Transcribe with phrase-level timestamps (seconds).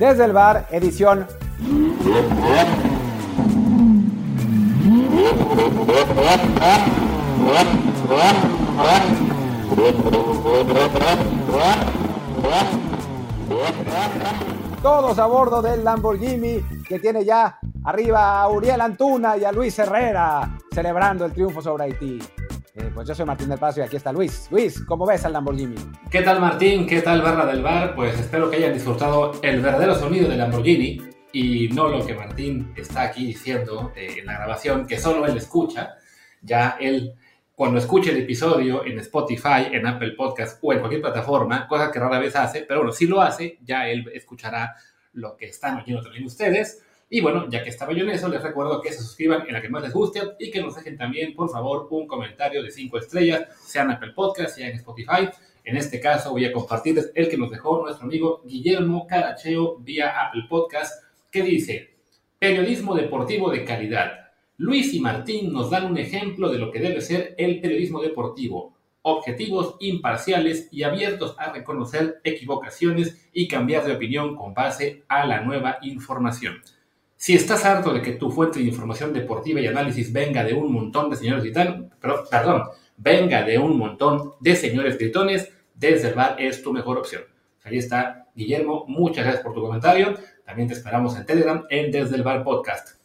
[0.00, 1.26] Desde el bar, edición.
[14.80, 19.78] Todos a bordo del Lamborghini que tiene ya arriba a Uriel Antuna y a Luis
[19.78, 22.18] Herrera celebrando el triunfo sobre Haití.
[22.74, 24.46] Eh, pues yo soy Martín del Paso y aquí está Luis.
[24.50, 25.74] Luis, ¿cómo ves al Lamborghini?
[26.08, 26.86] ¿Qué tal Martín?
[26.86, 27.96] ¿Qué tal Barra del Bar?
[27.96, 31.02] Pues espero que hayan disfrutado el verdadero sonido del Lamborghini
[31.32, 35.36] y no lo que Martín está aquí diciendo eh, en la grabación, que solo él
[35.36, 35.96] escucha.
[36.42, 37.14] Ya él,
[37.56, 41.98] cuando escuche el episodio en Spotify, en Apple Podcast o en cualquier plataforma, cosa que
[41.98, 44.76] rara vez hace, pero bueno, si lo hace, ya él escuchará
[45.14, 46.84] lo que están oyendo también ustedes.
[47.12, 49.60] Y bueno, ya que estaba yo en eso, les recuerdo que se suscriban en la
[49.60, 52.98] que más les guste y que nos dejen también, por favor, un comentario de 5
[52.98, 55.28] estrellas, sea en Apple Podcast, sea en Spotify.
[55.64, 60.20] En este caso voy a compartirles el que nos dejó nuestro amigo Guillermo Caracheo vía
[60.20, 61.96] Apple Podcast, que dice,
[62.38, 64.30] periodismo deportivo de calidad.
[64.56, 68.76] Luis y Martín nos dan un ejemplo de lo que debe ser el periodismo deportivo.
[69.02, 75.40] Objetivos imparciales y abiertos a reconocer equivocaciones y cambiar de opinión con base a la
[75.40, 76.62] nueva información.
[77.20, 80.72] Si estás harto de que tu fuente de información deportiva y análisis venga de un
[80.72, 82.62] montón de señores gritones, pero, perdón,
[82.96, 87.24] venga de un montón de señores gritones, desde el bar es tu mejor opción.
[87.62, 90.14] Ahí está, Guillermo, muchas gracias por tu comentario.
[90.46, 92.98] También te esperamos en Telegram, en Desde el Bar Podcast.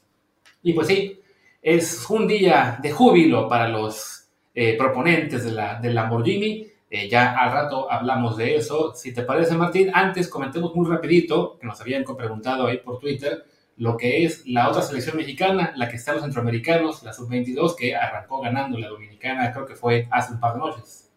[0.63, 1.19] Y pues sí,
[1.61, 6.65] es un día de júbilo para los eh, proponentes de la, del Lamborghini.
[6.89, 8.93] Eh, ya al rato hablamos de eso.
[8.95, 13.43] Si te parece, Martín, antes comentemos muy rapidito, que nos habían preguntado ahí por Twitter,
[13.77, 17.95] lo que es la otra selección mexicana, la que están los centroamericanos, la sub-22, que
[17.95, 21.11] arrancó ganando la dominicana, creo que fue hace un par de noches.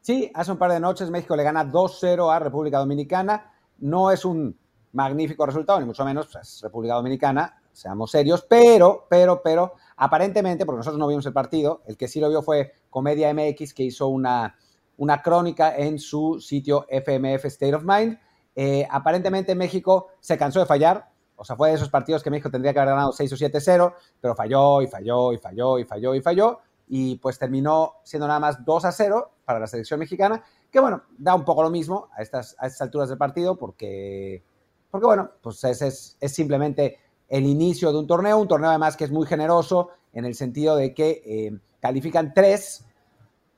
[0.00, 3.50] Sí, hace un par de noches México le gana 2-0 a República Dominicana.
[3.78, 4.54] No es un
[4.92, 10.78] magnífico resultado, ni mucho menos, pues, República Dominicana, seamos serios, pero, pero, pero, aparentemente, porque
[10.78, 14.08] nosotros no vimos el partido, el que sí lo vio fue Comedia MX, que hizo
[14.08, 14.56] una,
[14.98, 18.18] una crónica en su sitio FMF State of Mind.
[18.54, 22.50] Eh, aparentemente México se cansó de fallar, o sea, fue de esos partidos que México
[22.50, 26.14] tendría que haber ganado 6 o 7-0, pero falló y falló y falló y falló
[26.14, 26.58] y falló.
[26.86, 31.02] Y pues terminó siendo nada más 2 a 0 para la selección mexicana, que bueno,
[31.16, 34.42] da un poco lo mismo a estas, a estas alturas del partido, porque,
[34.90, 38.96] porque bueno, pues es, es, es simplemente el inicio de un torneo, un torneo además
[38.96, 42.84] que es muy generoso en el sentido de que eh, califican tres,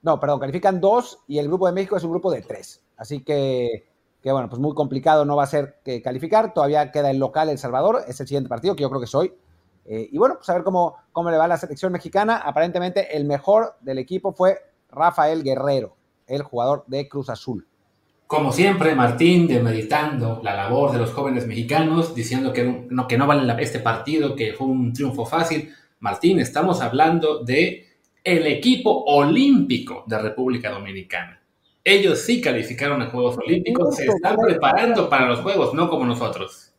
[0.03, 2.83] no, perdón, califican dos y el grupo de México es un grupo de tres.
[2.97, 3.87] Así que
[4.27, 6.53] que bueno, pues muy complicado no va a ser que calificar.
[6.53, 9.33] Todavía queda el local El Salvador, es el siguiente partido que yo creo que soy.
[9.85, 12.39] Eh, y bueno, pues a ver cómo, cómo le va la selección mexicana.
[12.39, 14.59] Aparentemente el mejor del equipo fue
[14.91, 15.95] Rafael Guerrero,
[16.27, 17.69] el jugador de Cruz Azul.
[18.27, 23.29] Como siempre, Martín demeditando la labor de los jóvenes mexicanos, diciendo que no, que no
[23.29, 25.73] vale este partido, que fue un triunfo fácil.
[26.01, 27.87] Martín, estamos hablando de
[28.25, 31.46] el equipo olímpico de República Dominicana.
[31.89, 36.73] Ellos sí calificaron a Juegos Olímpicos, se están preparando para los Juegos, no como nosotros.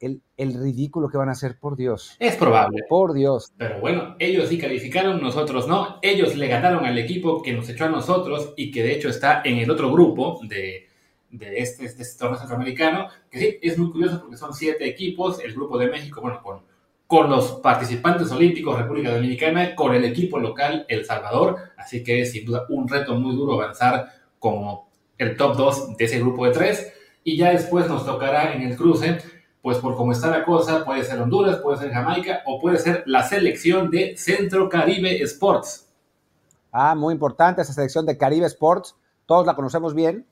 [0.00, 2.16] El, el, ridículo que van a hacer, por Dios.
[2.18, 2.82] Es probable.
[2.88, 3.52] Por Dios.
[3.56, 6.00] Pero bueno, ellos sí calificaron, nosotros no.
[6.02, 9.42] Ellos le ganaron al equipo que nos echó a nosotros y que de hecho está
[9.44, 10.88] en el otro grupo de,
[11.30, 15.38] de este, de este torneo centroamericano, que sí, es muy curioso porque son siete equipos,
[15.38, 16.62] el grupo de México, bueno, con,
[17.06, 22.32] con los participantes olímpicos República Dominicana, con el equipo local El Salvador, así que es
[22.32, 26.52] sin duda un reto muy duro avanzar como el top 2 de ese grupo de
[26.52, 26.92] tres.
[27.22, 29.18] Y ya después nos tocará en el cruce,
[29.62, 33.04] pues por cómo está la cosa, puede ser Honduras, puede ser Jamaica o puede ser
[33.06, 35.88] la selección de Centro Caribe Sports.
[36.72, 38.96] Ah, muy importante esa selección de Caribe Sports.
[39.26, 40.26] Todos la conocemos bien.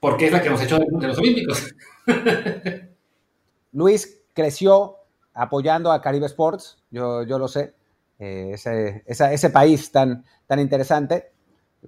[0.00, 1.74] Porque es la que nos echó de los Olímpicos.
[3.72, 4.96] Luis creció
[5.34, 7.74] apoyando a Caribe Sports, yo, yo lo sé,
[8.18, 11.32] eh, ese, esa, ese país tan, tan interesante.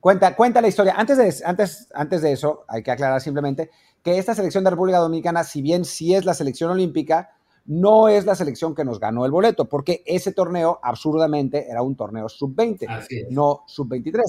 [0.01, 0.95] Cuenta, cuenta la historia.
[0.97, 3.71] Antes de, antes, antes de eso, hay que aclarar simplemente
[4.03, 7.31] que esta selección de República Dominicana, si bien sí es la selección olímpica,
[7.67, 11.95] no es la selección que nos ganó el boleto, porque ese torneo absurdamente era un
[11.95, 14.21] torneo sub-20, no sub-23.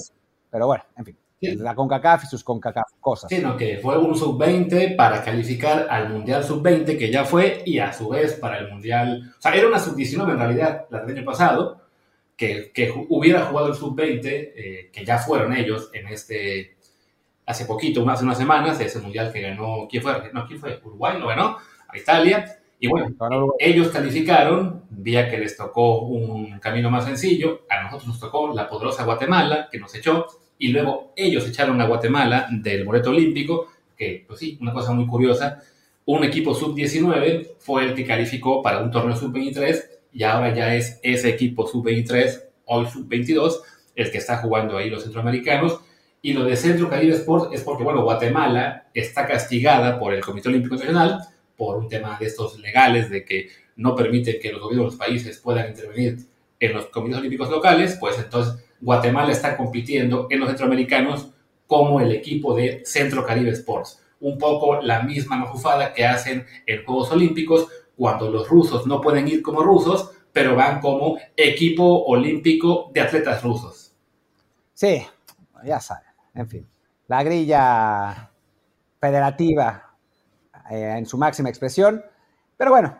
[0.50, 1.56] Pero bueno, en fin, sí.
[1.56, 3.28] la CONCACAF y sus CONCACAF cosas.
[3.28, 7.92] Sino que fue un sub-20 para calificar al Mundial sub-20, que ya fue, y a
[7.92, 9.34] su vez para el Mundial.
[9.36, 11.80] O sea, era una sub-19 en realidad, la del año pasado,
[12.36, 16.76] que, que hubiera jugado el sub-20, eh, que ya fueron ellos en este,
[17.46, 20.30] hace poquito, hace unas semanas, ese mundial que ganó, ¿quién fue?
[20.32, 20.80] No, ¿quién fue?
[20.84, 21.58] Uruguay lo ganó,
[21.88, 22.58] a Italia.
[22.80, 23.14] Y bueno,
[23.58, 28.68] ellos calificaron, vía que les tocó un camino más sencillo, a nosotros nos tocó la
[28.68, 30.26] poderosa Guatemala, que nos echó,
[30.58, 35.06] y luego ellos echaron a Guatemala del boleto olímpico, que pues sí, una cosa muy
[35.06, 35.62] curiosa,
[36.06, 41.00] un equipo sub-19 fue el que calificó para un torneo sub-23 y ahora ya es
[41.02, 43.60] ese equipo sub-23, hoy sub-22,
[43.96, 45.80] el que está jugando ahí los centroamericanos.
[46.22, 50.48] Y lo de Centro Caribe Sports es porque, bueno, Guatemala está castigada por el Comité
[50.48, 51.18] Olímpico Nacional
[51.56, 55.06] por un tema de estos legales de que no permite que los gobiernos de los
[55.06, 56.18] países puedan intervenir
[56.60, 61.30] en los comités olímpicos locales, pues entonces Guatemala está compitiendo en los centroamericanos
[61.66, 64.00] como el equipo de Centro Caribe Sports.
[64.20, 69.28] Un poco la misma mafufada que hacen en Juegos Olímpicos cuando los rusos no pueden
[69.28, 73.94] ir como rusos, pero van como equipo olímpico de atletas rusos.
[74.72, 75.02] Sí,
[75.64, 76.68] ya saben, en fin.
[77.06, 78.30] La grilla
[79.00, 79.94] federativa
[80.70, 82.02] eh, en su máxima expresión.
[82.56, 82.96] Pero bueno,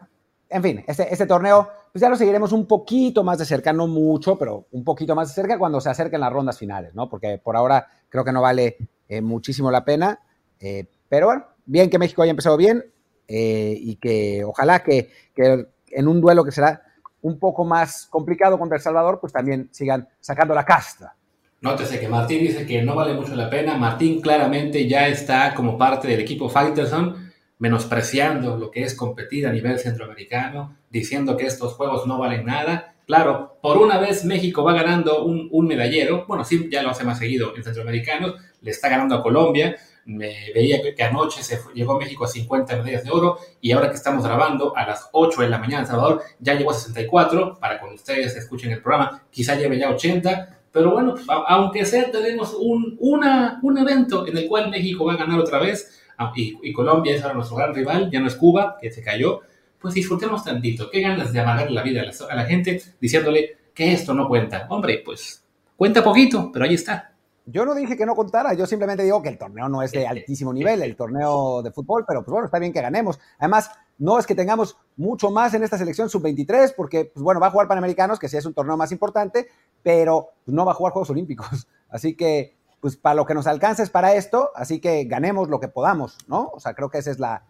[0.48, 3.86] en fin, este, este, torneo, pues ya lo seguiremos un poquito más de cerca, no
[3.86, 7.08] mucho, pero un poquito más de cerca cuando se acerquen las rondas finales, ¿no?
[7.08, 8.76] Porque por ahora creo que no vale
[9.08, 10.20] eh, muchísimo la pena.
[10.60, 12.84] Eh, pero bueno, bien que México haya empezado bien
[13.28, 16.82] y que ojalá que, que en un duelo que será
[17.22, 21.16] un poco más complicado contra El Salvador, pues también sigan sacando la casta.
[21.62, 23.78] Nótese que Martín dice que no vale mucho la pena.
[23.78, 29.52] Martín claramente ya está como parte del equipo Fighterson menospreciando lo que es competir a
[29.52, 32.94] nivel centroamericano, diciendo que estos juegos no valen nada.
[33.06, 37.18] Claro, por una vez México va ganando un, medallero, bueno, sí, ya lo hace más
[37.18, 42.24] seguido en centroamericanos, le está ganando a Colombia, me veía que, anoche se llegó México
[42.24, 45.58] a 50 medallas de oro y ahora que estamos grabando a las 8 de la
[45.58, 49.78] mañana en Salvador ya llegó a 64, para cuando ustedes escuchen el programa, quizá lleve
[49.78, 51.14] ya 80, pero bueno,
[51.46, 55.58] aunque sea tenemos un, una, un evento en el cual México va a ganar otra
[55.58, 59.02] vez, Ah, y, Colombia es ahora nuestro gran rival, ya no es Cuba, que se
[59.02, 59.40] cayó,
[59.78, 60.90] pues disfrutemos tantito.
[60.90, 64.66] Qué ganas de amargar la vida a la, gente diciéndole que esto no cuenta.
[64.70, 65.44] Hombre, pues
[65.76, 67.13] cuenta poquito, pero ahí está.
[67.46, 70.06] Yo no dije que no contara, yo simplemente digo que el torneo no es de
[70.06, 73.20] altísimo nivel, el torneo de fútbol, pero pues bueno, está bien que ganemos.
[73.38, 77.48] Además, no es que tengamos mucho más en esta selección sub-23, porque pues bueno, va
[77.48, 79.48] a jugar Panamericanos, que sí es un torneo más importante,
[79.82, 81.68] pero no va a jugar Juegos Olímpicos.
[81.88, 85.58] Así que pues para lo que nos alcanza es para esto, así que ganemos lo
[85.58, 86.50] que podamos, ¿no?
[86.52, 87.42] O sea, creo que esa es la,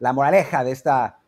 [0.00, 1.20] moraleja de esta,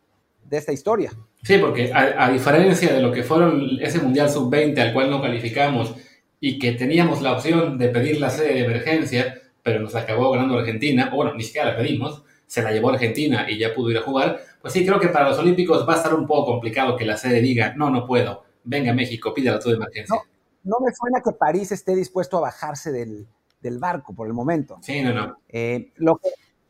[0.42, 1.12] de esta historia.
[1.44, 5.94] Sí, porque a, diferencia de lo que fueron ese Mundial Sub-20 al cual no calificamos
[6.44, 10.58] y que teníamos la opción de pedir la sede de emergencia, pero nos acabó ganando
[10.58, 13.98] Argentina, o bueno, ni siquiera la pedimos, se la llevó Argentina y ya pudo ir
[13.98, 16.96] a jugar, pues sí, creo que para los Olímpicos va a estar un poco complicado
[16.96, 20.16] que la sede diga, no, no puedo, venga México, pídala tú de emergencia.
[20.64, 23.28] no me suena que París esté dispuesto a bajarse del,
[23.60, 24.78] del barco por el momento.
[24.82, 25.36] Sí, no, no.
[25.48, 26.20] Eh, lo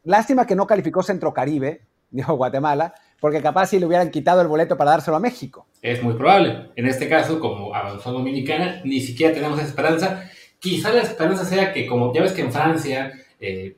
[0.04, 1.80] lástima que no calificó Centro Caribe,
[2.10, 2.92] dijo Guatemala,
[3.22, 5.68] porque capaz si le hubieran quitado el boleto para dárselo a México.
[5.80, 6.70] Es muy probable.
[6.74, 10.24] En este caso, como avanzó Dominicana, ni siquiera tenemos esperanza.
[10.58, 13.76] Quizá la esperanza sea que, como ya ves que en Francia, eh,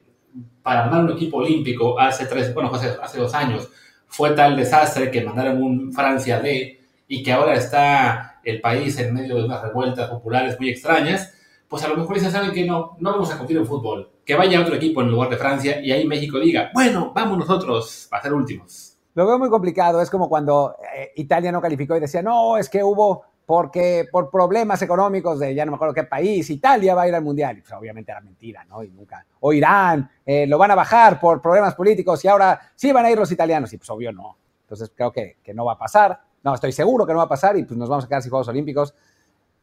[0.62, 3.69] para armar un equipo olímpico hace tres, bueno, hace, hace dos años,
[4.06, 9.12] fue tal desastre que mandaron un Francia D y que ahora está el país en
[9.12, 11.35] medio de unas revueltas populares muy extrañas
[11.69, 14.08] pues a lo mejor ya saben que no, no vamos a competir en fútbol.
[14.25, 18.06] Que vaya otro equipo en lugar de Francia y ahí México diga, bueno, vamos nosotros
[18.12, 18.94] a ser últimos.
[19.14, 20.00] Lo veo muy complicado.
[20.00, 24.30] Es como cuando eh, Italia no calificó y decía, no, es que hubo porque por
[24.30, 27.59] problemas económicos de ya no me acuerdo qué país, Italia va a ir al Mundial.
[27.61, 28.83] Pues obviamente era mentira, ¿no?
[28.83, 29.25] Y nunca.
[29.40, 33.11] O Irán, eh, lo van a bajar por problemas políticos y ahora sí van a
[33.11, 33.73] ir los italianos.
[33.73, 34.37] Y pues obvio no.
[34.62, 36.21] Entonces creo que, que no va a pasar.
[36.42, 38.30] No, estoy seguro que no va a pasar y pues nos vamos a quedar sin
[38.30, 38.94] Juegos Olímpicos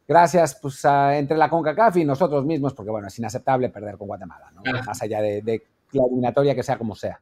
[0.06, 4.52] gracias pues, entre la CONCACAF y nosotros mismos, porque bueno, es inaceptable perder con Guatemala,
[4.54, 4.62] ¿no?
[4.84, 7.20] más allá de, la eliminatoria que sea como sea.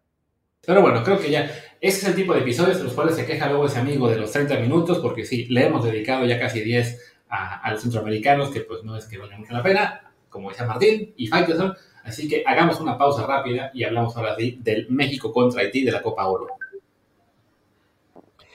[0.64, 1.50] Pero bueno, creo que ya
[1.80, 4.16] ese es el tipo de episodios en los cuales se queja luego ese amigo de
[4.16, 6.98] los 30 minutos, porque sí, le hemos dedicado ya casi 10
[7.30, 11.14] a, los centroamericanos, que pues no es que valga mucho la pena, como decía Martín
[11.16, 11.74] y Faitelson.
[12.04, 15.92] Así que hagamos una pausa rápida y hablamos ahora sí del México contra Haití de
[15.92, 16.48] la Copa Oro.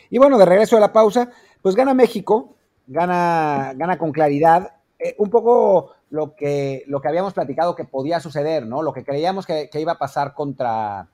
[0.09, 1.31] Y bueno, de regreso a la pausa,
[1.61, 2.55] pues gana México,
[2.87, 4.71] gana, gana con claridad.
[4.99, 8.81] Eh, un poco lo que, lo que habíamos platicado que podía suceder, ¿no?
[8.81, 11.07] Lo que creíamos que, iba a pasar contra,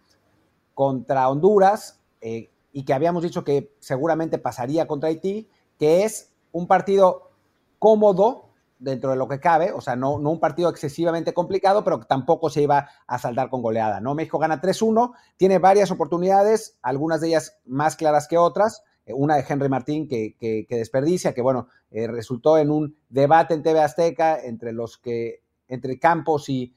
[0.74, 6.68] contra Honduras eh, y que habíamos dicho que seguramente pasaría contra Haití, que es un
[6.68, 7.32] partido
[7.80, 12.00] cómodo dentro de lo que cabe, o sea, no, no un partido excesivamente complicado, pero
[12.00, 14.16] tampoco se iba a saldar con goleada, ¿no?
[14.16, 19.36] México gana 3-1, tiene varias oportunidades, algunas de ellas más claras que otras, eh, una
[19.36, 24.40] de Henry Martín que, desperdicia, que bueno, eh, resultó en un debate en TV Azteca
[24.42, 26.74] entre los que, entre Campos y,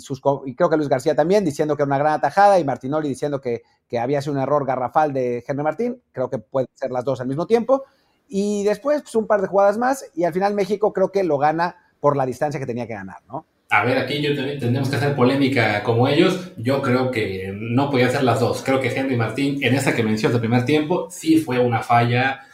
[0.00, 3.08] sus, y creo que Luis García también, diciendo que era una gran atajada, y Martinoli
[3.08, 3.62] diciendo que,
[3.98, 7.28] había sido un error garrafal de Henry Martín, creo que pueden ser las dos al
[7.28, 7.84] mismo tiempo,
[8.28, 11.38] y después pues, un par de jugadas más, y al final México creo que lo
[11.38, 13.46] gana por la distancia que tenía que ganar, ¿no?
[13.68, 16.52] a ver, aquí yo tenemos que hacer polémica como ellos.
[16.56, 18.62] Yo creo que no podía hacer las dos.
[18.62, 22.46] Creo que Henry Martín, en esa que mencionó de primer tiempo, sí fue una falla,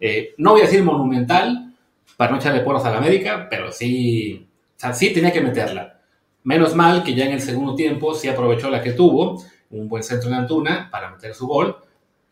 [0.00, 1.74] eh, no voy a decir monumental,
[2.16, 5.99] para no echarle porras a la América, pero sí, o sea, sí tenía que meterla.
[6.42, 10.02] Menos mal que ya en el segundo tiempo sí aprovechó la que tuvo, un buen
[10.02, 11.76] centro en Antuna para meter su gol,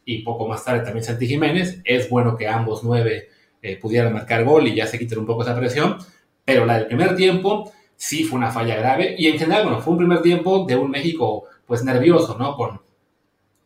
[0.04, 1.80] y poco más tarde también Santi Jiménez.
[1.84, 3.28] Es bueno que ambos nueve
[3.60, 5.98] eh, pudieran marcar gol y ya se quiten un poco esa presión,
[6.44, 9.92] pero la del primer tiempo sí fue una falla grave y en general, bueno, fue
[9.92, 12.56] un primer tiempo de un México pues nervioso, ¿no?
[12.56, 12.80] Con,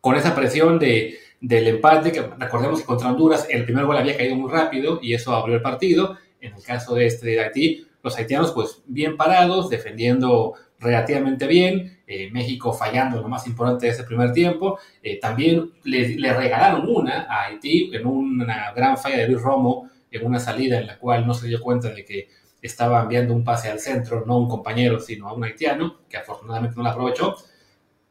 [0.00, 4.16] con esa presión de, del empate, que recordemos que contra Honduras el primer gol había
[4.16, 6.16] caído muy rápido y eso abrió el partido.
[6.40, 12.02] En el caso de este de Haití, los haitianos pues bien parados, defendiendo relativamente bien,
[12.06, 14.78] eh, México fallando lo más importante de ese primer tiempo.
[15.02, 19.88] Eh, también le, le, regalaron una a Haití en una gran falla de Luis Romo,
[20.10, 22.28] en una salida en la cual no se dio cuenta de que
[22.60, 26.16] estaba enviando un pase al centro, no a un compañero, sino a un haitiano, que
[26.16, 27.36] afortunadamente no lo aprovechó.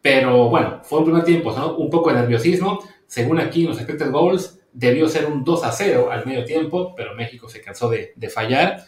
[0.02, 1.76] Pero bueno, fue un primer tiempo, ¿no?
[1.78, 2.80] un poco de nerviosismo.
[3.08, 6.96] Según aquí en los expected goals, debió ser un 2 a 0 al medio tiempo,
[6.96, 8.84] pero México se cansó de, de fallar.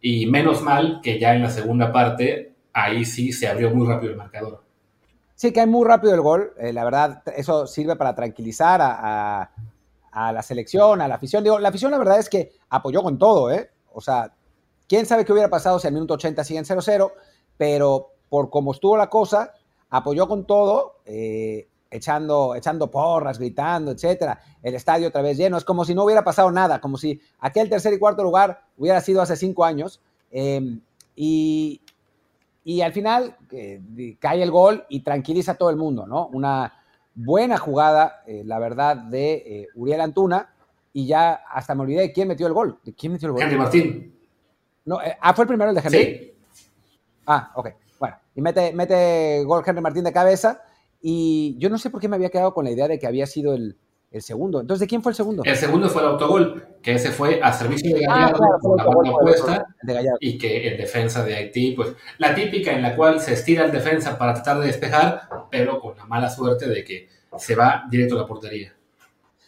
[0.00, 4.12] Y menos mal que ya en la segunda parte, ahí sí se abrió muy rápido
[4.12, 4.64] el marcador.
[5.34, 6.52] Sí, cae muy rápido el gol.
[6.58, 9.50] Eh, la verdad, eso sirve para tranquilizar a, a,
[10.10, 11.44] a, la selección, a la afición.
[11.44, 13.70] Digo, la afición, la verdad es que apoyó con todo, ¿eh?
[13.92, 14.32] O sea,
[14.88, 17.12] Quién sabe qué hubiera pasado si al minuto 80 siguen 0-0,
[17.58, 19.52] pero por cómo estuvo la cosa,
[19.90, 24.40] apoyó con todo, eh, echando, echando porras, gritando, etcétera.
[24.62, 25.58] El estadio otra vez lleno.
[25.58, 29.00] Es como si no hubiera pasado nada, como si aquel tercer y cuarto lugar hubiera
[29.00, 30.00] sido hace cinco años.
[30.30, 30.78] Eh,
[31.16, 31.80] y,
[32.64, 36.28] y, al final eh, cae el gol y tranquiliza a todo el mundo, ¿no?
[36.28, 36.72] Una
[37.14, 40.54] buena jugada, eh, la verdad, de eh, Uriel Antuna.
[40.92, 42.78] Y ya hasta me olvidé de quién metió el gol.
[42.84, 43.42] ¿De quién metió el gol?
[43.42, 44.14] Henry Martín.
[44.84, 46.04] No, ah, fue el primero el de Henry.
[46.04, 46.32] Sí.
[47.26, 47.68] Ah, ok.
[48.00, 50.62] Bueno, y mete, mete gol Henry Martín de cabeza.
[51.00, 53.26] Y yo no sé por qué me había quedado con la idea de que había
[53.26, 53.76] sido el,
[54.10, 54.60] el segundo.
[54.60, 55.42] Entonces, ¿de quién fue el segundo?
[55.44, 58.84] El segundo fue el autogol, que ese fue a servicio de Gallardo, ah, claro, la
[58.84, 59.66] banda opuesta,
[60.20, 63.72] y que en defensa de Haití, pues la típica en la cual se estira el
[63.72, 68.16] defensa para tratar de despejar, pero con la mala suerte de que se va directo
[68.16, 68.74] a la portería.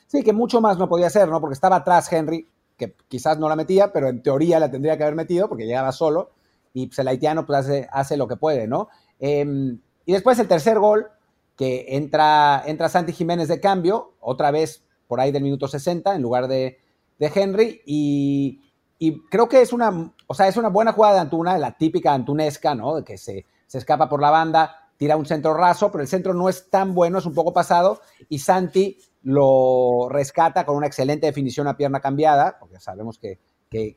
[0.06, 1.40] Sí, que mucho más no podía hacer, ¿no?
[1.40, 5.04] Porque estaba atrás Henry, que quizás no la metía, pero en teoría la tendría que
[5.04, 6.32] haber metido porque llegaba solo
[6.74, 8.88] y pues, el haitiano pues hace, hace lo que puede, ¿no?
[9.18, 11.08] Eh, y después el tercer gol,
[11.56, 16.22] que entra, entra Santi Jiménez de cambio, otra vez por ahí del minuto 60 en
[16.22, 16.78] lugar de,
[17.18, 18.60] de Henry, y,
[18.98, 22.14] y, creo que es una, o sea, es una buena jugada de Antuna, la típica
[22.14, 23.04] antunesca, ¿no?
[23.04, 26.48] Que se, se escapa por la banda, tira un centro raso, pero el centro no
[26.48, 31.66] es tan bueno, es un poco pasado, y Santi lo rescata con una excelente definición
[31.66, 33.96] a pierna cambiada, porque sabemos que, que,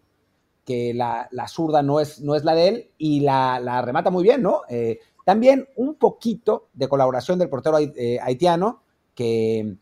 [0.66, 4.10] que la, la, zurda no es, no es la de él, y la, la remata
[4.10, 4.62] muy bien, ¿no?
[4.70, 8.84] Eh, también un poquito de colaboración del portero eh, haitiano,
[9.16, 9.78] que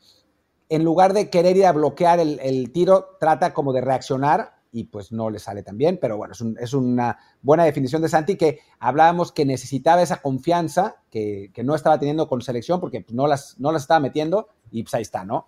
[0.72, 4.86] en lugar de querer ir a bloquear el, el, tiro, trata como de reaccionar y
[4.86, 8.08] pues no le sale tan bien, pero bueno, es, un, es una buena definición de
[8.08, 13.06] Santi que hablábamos que necesitaba esa confianza que, que no estaba teniendo con selección porque
[13.12, 15.46] no las, no las estaba metiendo y pues ahí está, ¿no?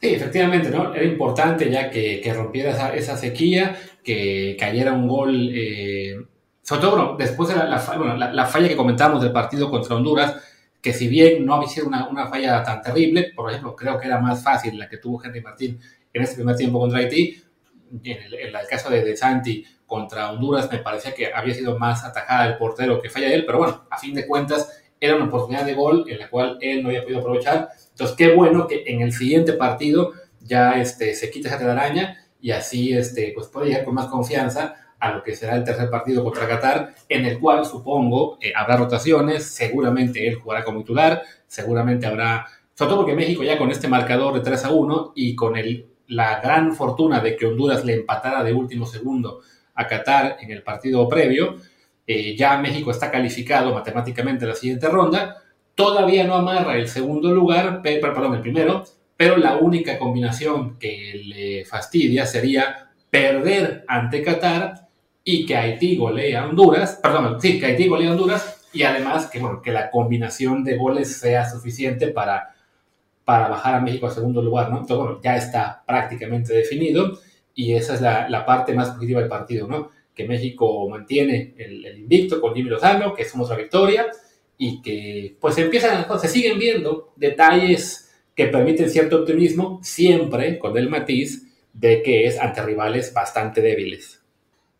[0.00, 0.94] Sí, efectivamente, ¿no?
[0.94, 6.16] Era importante ya que, que rompiera esa, esa, sequía, que cayera un gol, eh,
[6.62, 9.70] sobre todo bueno, después de la, la, bueno, la, la, falla que comentábamos del partido
[9.70, 10.36] contra Honduras,
[10.84, 14.06] que si bien no había sido una, una, falla tan terrible, por ejemplo, creo que
[14.06, 15.80] era más fácil la que tuvo Henry Martín
[16.12, 17.42] en ese primer tiempo contra Haití,
[18.04, 21.78] en el, en el caso de, de Santi contra Honduras me parecía que había sido
[21.78, 25.24] más atajada el portero que falla él, pero bueno, a fin de cuentas era una
[25.24, 27.70] oportunidad de gol en la cual él no había podido aprovechar.
[27.88, 30.12] Entonces, qué bueno que en el siguiente partido
[30.42, 34.74] ya este, se quita esa telaraña y así este, pues puede llegar con más confianza
[34.98, 38.76] a lo que será el tercer partido contra Qatar, en el cual supongo eh, habrá
[38.76, 43.88] rotaciones, seguramente él jugará como titular, seguramente habrá, sobre todo porque México ya con este
[43.88, 47.94] marcador de 3 a 1 y con el, la gran fortuna de que Honduras le
[47.94, 49.40] empatara de último segundo
[49.74, 51.56] a Qatar en el partido previo,
[52.06, 55.40] eh, ya México está calificado matemáticamente a la siguiente ronda,
[55.74, 58.84] Todavía no amarra el segundo lugar, perdón, el primero,
[59.16, 64.83] pero la única combinación que le fastidia sería perder ante Qatar
[65.24, 69.26] y que Haití golee a Honduras, perdón, sí, que Haití golee a Honduras y además
[69.26, 72.54] que, bueno, que la combinación de goles sea suficiente para,
[73.24, 74.80] para bajar a México al segundo lugar, ¿no?
[74.80, 77.18] Entonces, bueno, ya está prácticamente definido
[77.54, 79.90] y esa es la, parte más positiva del partido, ¿no?
[80.14, 84.06] Que México mantiene el, invicto con Jimmy Lozano, que somos la victoria,
[84.58, 90.88] y que pues empiezan, se siguen viendo detalles que permiten cierto optimismo, siempre con el
[90.88, 94.23] matiz de que es ante rivales bastante débiles.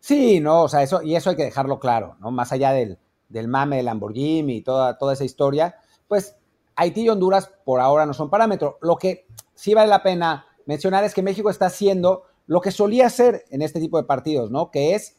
[0.05, 2.29] Sí, no, o sea, eso, y eso hay que dejarlo claro, ¿no?
[2.29, 6.37] Más allá del, del mame de Lamborghini y toda, toda esa historia, pues
[6.75, 8.77] Haití y Honduras por ahora no son parámetro.
[8.83, 13.07] Lo que sí vale la pena mencionar es que México está haciendo lo que solía
[13.07, 14.69] hacer en este tipo de partidos, ¿no?
[14.69, 15.17] Que es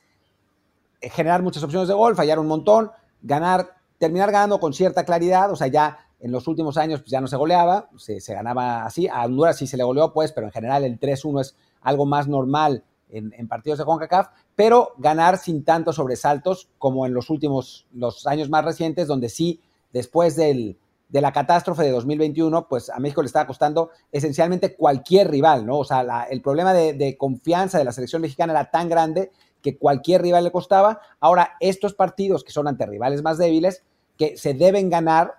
[1.00, 5.56] generar muchas opciones de gol, fallar un montón, ganar, terminar ganando con cierta claridad, o
[5.56, 9.08] sea, ya en los últimos años pues ya no se goleaba, se, se ganaba así,
[9.08, 12.28] a Honduras sí se le goleó, pues, pero en general el 3-1 es algo más
[12.28, 18.26] normal en, partidos de CONCACAF, pero ganar sin tantos sobresaltos como en los últimos, los
[18.26, 19.60] años más recientes, donde sí,
[19.92, 25.30] después del, de la catástrofe de 2021, pues a México le estaba costando esencialmente cualquier
[25.30, 25.78] rival, ¿no?
[25.78, 29.30] O sea, el problema de, de, confianza de la selección mexicana era tan grande
[29.62, 31.00] que cualquier rival le costaba.
[31.20, 33.84] Ahora, estos partidos que son ante rivales más débiles,
[34.16, 35.34] que se deben ganar,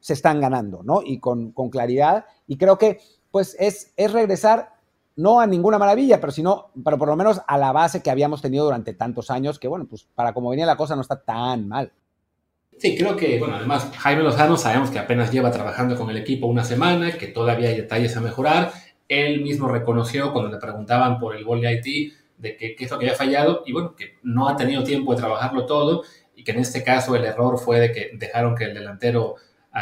[0.00, 1.02] se están ganando, ¿no?
[1.04, 2.24] Y con, con claridad.
[2.46, 3.00] Y creo que,
[3.30, 4.72] pues, es, es regresar
[5.16, 8.42] no a ninguna maravilla, pero sino, pero por lo menos a la base que habíamos
[8.42, 11.68] tenido durante tantos años, que bueno, pues para como venía la cosa no está tan
[11.68, 11.92] mal.
[12.78, 16.46] Sí, creo que, bueno, además Jaime Lozano sabemos que apenas lleva trabajando con el equipo
[16.46, 18.72] una semana, que todavía hay detalles a mejorar.
[19.08, 22.98] Él mismo reconoció cuando le preguntaban por el gol de Haití de qué es lo
[22.98, 26.02] que había fallado y bueno, que no ha tenido tiempo de trabajarlo todo
[26.34, 29.36] y que en este caso el error fue de que dejaron que el delantero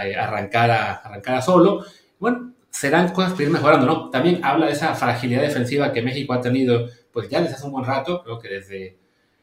[0.04, 1.84] eh, arrancara, arrancara solo.
[2.18, 4.08] Bueno, serán cosas para ir mejorando, ¿no?
[4.08, 7.72] También habla de esa fragilidad defensiva que México ha tenido, pues ya desde hace un
[7.72, 8.96] buen rato, creo que desde,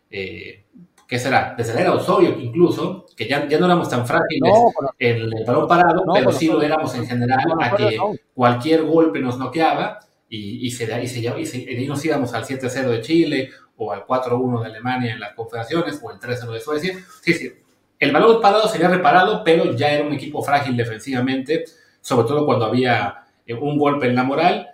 [0.09, 0.65] eh,
[1.07, 1.53] ¿qué será?
[1.55, 5.37] Desde la era Osorio incluso, que ya, ya no éramos tan frágiles no, pero, en
[5.37, 7.99] el balón parado, no, pero sí lo éramos en general, a que
[8.33, 12.43] cualquier golpe nos noqueaba y, y, se, y, se, y, se, y nos íbamos al
[12.43, 16.59] 7-0 de Chile o al 4-1 de Alemania en las confederaciones o el 3-0 de
[16.59, 16.97] Suecia.
[17.21, 17.53] Sí, sí,
[17.99, 21.65] el balón parado sería reparado, pero ya era un equipo frágil defensivamente,
[22.01, 24.67] sobre todo cuando había un golpe en la moral.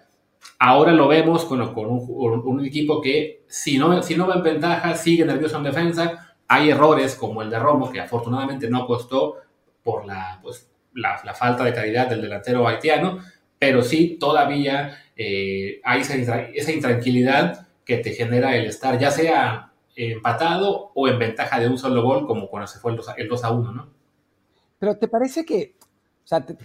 [0.60, 5.26] Ahora lo vemos con, un, equipo que si no, si no va en ventaja, sigue
[5.26, 6.36] nervioso en defensa.
[6.48, 9.38] Hay errores como el de Romo, que afortunadamente no costó
[9.84, 13.20] por la, pues, la, falta de calidad del delantero haitiano,
[13.60, 20.92] pero sí todavía eh, hay esa, intranquilidad que te genera el estar ya sea empatado
[20.96, 23.28] o en ventaja de un solo gol, como cuando se fue el 2 a, el
[23.28, 23.90] 2 a 1, ¿no?
[24.80, 26.56] Pero ¿te parece que, o sea, te,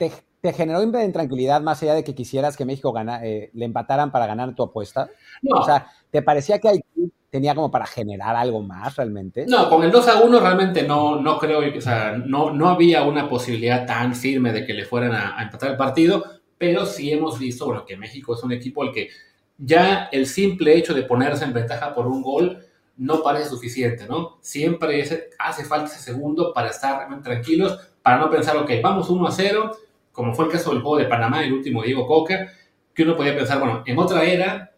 [0.40, 4.26] te generó intranquilidad más allá de que quisieras que México gana, eh, le empataran para
[4.26, 5.10] ganar tu apuesta?
[5.42, 5.60] No.
[5.60, 9.46] O sea, ¿te parecía que Haití tenía como para generar algo más realmente?
[9.46, 13.02] No, con el 2 a 1 realmente no, no creo, o sea, no, no había
[13.02, 16.24] una posibilidad tan firme de que le fueran a, a empatar el partido,
[16.56, 19.08] pero sí hemos visto, bueno, que México es un equipo al que
[19.56, 22.64] ya el simple hecho de ponerse en ventaja por un gol
[22.96, 24.38] no parece suficiente, ¿no?
[24.40, 25.02] Siempre
[25.38, 29.70] hace falta ese segundo para estar tranquilos, para no pensar, ok, vamos 1 a 0,
[30.18, 32.52] como fue el caso del juego de Panamá, el último Diego Coca,
[32.92, 34.72] que uno podía pensar, bueno, en otra era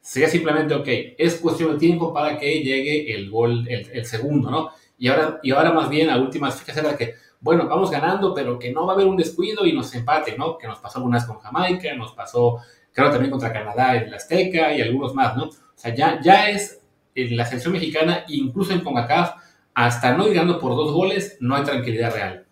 [0.00, 4.50] sería simplemente, ok, es cuestión de tiempo para que llegue el gol, el, el segundo,
[4.50, 4.70] ¿no?
[4.96, 8.58] Y ahora, y ahora más bien, a últimas fechas era que, bueno, vamos ganando, pero
[8.58, 10.56] que no va a haber un descuido y nos empate, ¿no?
[10.56, 14.72] Que nos pasó algunas con Jamaica, nos pasó, creo, también contra Canadá en la Azteca
[14.72, 15.44] y algunos más, ¿no?
[15.44, 16.80] O sea, ya, ya es
[17.14, 19.42] en la selección mexicana, incluso en CONCACAF,
[19.74, 22.45] hasta no ir ganando por dos goles, no hay tranquilidad real.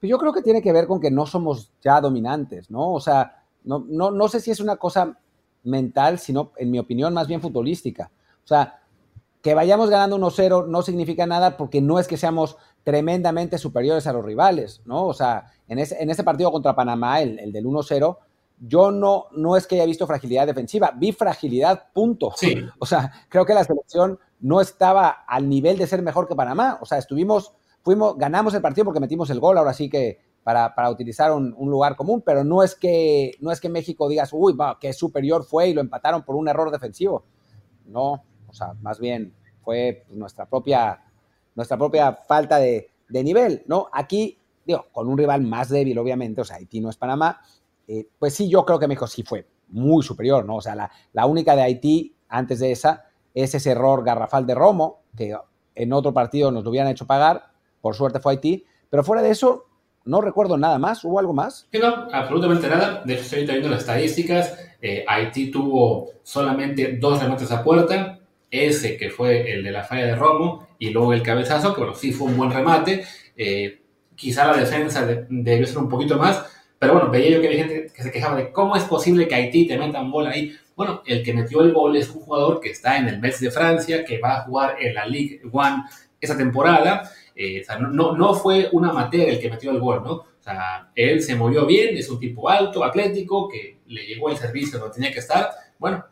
[0.00, 2.92] Yo creo que tiene que ver con que no somos ya dominantes, ¿no?
[2.92, 5.18] O sea, no, no, no sé si es una cosa
[5.64, 8.10] mental, sino, en mi opinión, más bien futbolística.
[8.44, 8.80] O sea,
[9.42, 14.12] que vayamos ganando 1-0 no significa nada porque no es que seamos tremendamente superiores a
[14.12, 15.04] los rivales, ¿no?
[15.04, 18.16] O sea, en ese, en ese partido contra Panamá, el, el del 1-0,
[18.60, 22.32] yo no, no es que haya visto fragilidad defensiva, vi fragilidad, punto.
[22.36, 22.56] Sí.
[22.78, 26.78] O sea, creo que la selección no estaba al nivel de ser mejor que Panamá.
[26.80, 27.52] O sea, estuvimos,
[27.88, 31.54] fuimos, ganamos el partido porque metimos el gol, ahora sí que para, para utilizar un,
[31.56, 34.92] un, lugar común, pero no es que, no es que México digas, uy, va, qué
[34.92, 37.24] superior fue y lo empataron por un error defensivo.
[37.86, 41.02] No, o sea, más bien fue nuestra propia,
[41.54, 43.88] nuestra propia falta de, de nivel, ¿no?
[43.90, 47.40] Aquí, digo, con un rival más débil, obviamente, o sea, Haití no es Panamá,
[47.86, 50.56] eh, pues sí, yo creo que México sí fue muy superior, ¿no?
[50.56, 54.54] O sea, la, la, única de Haití antes de esa es ese error garrafal de
[54.54, 55.34] Romo, que
[55.74, 59.30] en otro partido nos lo hubieran hecho pagar, por suerte fue Haití, pero fuera de
[59.30, 59.66] eso,
[60.04, 61.68] no recuerdo nada más, ¿hubo algo más?
[61.70, 67.22] Sí, no, absolutamente nada, de hecho estoy viendo las estadísticas, eh, Haití tuvo solamente dos
[67.22, 71.22] remates a puerta, ese que fue el de la falla de Romo, y luego el
[71.22, 73.04] cabezazo, que bueno, sí fue un buen remate,
[73.36, 73.82] eh,
[74.14, 76.44] quizá la defensa de, debió ser un poquito más,
[76.78, 79.34] pero bueno, veía yo que había gente que se quejaba de cómo es posible que
[79.34, 80.56] Haití te meta un gol ahí.
[80.76, 83.50] Bueno, el que metió el gol es un jugador que está en el Metz de
[83.50, 85.84] Francia, que va a jugar en la League One
[86.20, 87.10] esa temporada.
[87.40, 90.12] Eh, no, no fue una amateur el que metió el gol, ¿no?
[90.12, 94.36] O sea, él se movió bien, es un tipo alto, atlético, que le llegó el
[94.36, 95.48] servicio donde tenía que estar.
[95.78, 96.04] Bueno,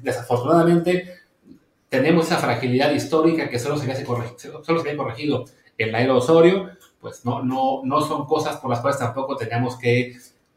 [0.00, 1.18] desafortunadamente
[1.90, 5.44] tenemos esa fragilidad histórica que solo se había corregido, solo se había corregido
[5.76, 9.76] en la era Osorio, pues no, no, no son cosas por las cuales tampoco tengamos
[9.76, 10.16] que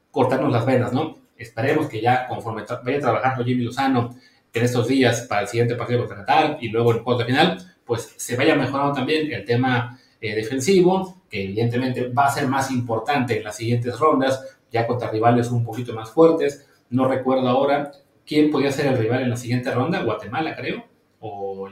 [0.09, 1.17] cortarnos las venas, ¿no?
[1.35, 4.15] Esperemos que ya conforme vaya trabajando Jimmy Lozano
[4.53, 8.13] en estos días para el siguiente partido contra Qatar y luego el cuarto final, pues
[8.17, 13.38] se vaya mejorando también el tema eh, defensivo, que evidentemente va a ser más importante
[13.38, 16.67] en las siguientes rondas, ya contra rivales un poquito más fuertes.
[16.89, 17.91] No recuerdo ahora
[18.26, 20.84] quién podía ser el rival en la siguiente ronda, Guatemala creo,
[21.21, 21.69] o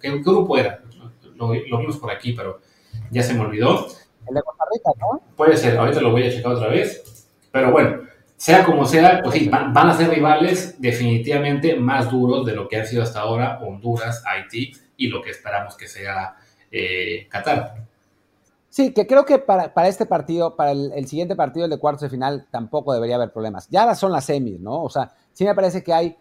[0.00, 0.80] ¿qué, grupo era?
[1.36, 2.60] Lo, lo, vimos por aquí, pero
[3.10, 3.86] ya se me olvidó.
[4.26, 5.22] El de Costa Rica, ¿no?
[5.36, 8.02] Puede ser, ahorita lo voy a checar otra vez, pero bueno,
[8.36, 12.76] sea como sea, pues sí, van, a ser rivales definitivamente más duros de lo que
[12.76, 16.36] han sido hasta ahora Honduras, Haití y lo que esperamos que sea
[16.70, 17.86] eh, Qatar.
[18.68, 22.10] Sí, que creo que para, este partido, para el, siguiente partido, el de cuartos de
[22.10, 23.66] final, tampoco debería haber problemas.
[23.70, 24.82] Ya son las semis, ¿no?
[24.82, 26.16] O sea, sí me parece que hay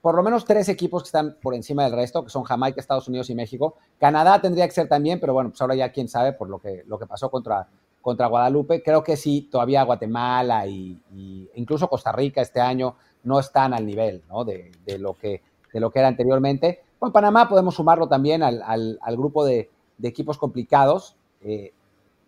[0.00, 3.08] por lo menos tres equipos que están por encima del resto, que son Jamaica, Estados
[3.08, 3.76] Unidos y México.
[4.00, 6.82] Canadá tendría que ser también, pero bueno, pues ahora ya quién sabe por lo que,
[6.86, 7.68] lo que pasó contra,
[8.00, 8.82] contra Guadalupe.
[8.82, 10.98] Creo que sí, todavía Guatemala y,
[11.54, 14.44] incluso Costa Rica este año no están al nivel ¿no?
[14.44, 15.40] de, lo que,
[15.72, 16.82] de lo que era anteriormente.
[17.02, 19.68] Bueno, Panamá podemos sumarlo también al, grupo de,
[20.04, 21.16] equipos complicados.
[21.40, 21.72] Eh,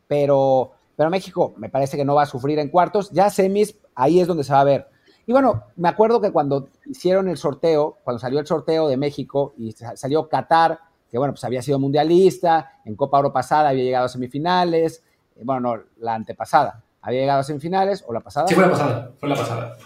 [0.09, 3.13] pero, pero México me parece que no va a sufrir en cuartos.
[3.13, 4.89] Ya semis, ahí es donde se va a ver.
[5.27, 9.55] Y bueno, me acuerdo que cuando hicieron el sorteo, cuando salió el sorteo de México
[9.57, 14.07] y salió Qatar, que bueno, pues había sido mundialista, en Copa Oro pasada había llegado
[14.07, 15.05] a semifinales,
[15.37, 18.49] eh, bueno, no, la antepasada, había llegado a semifinales, o la pasada.
[18.49, 19.77] Sí, fue la pasada, fue la pasada.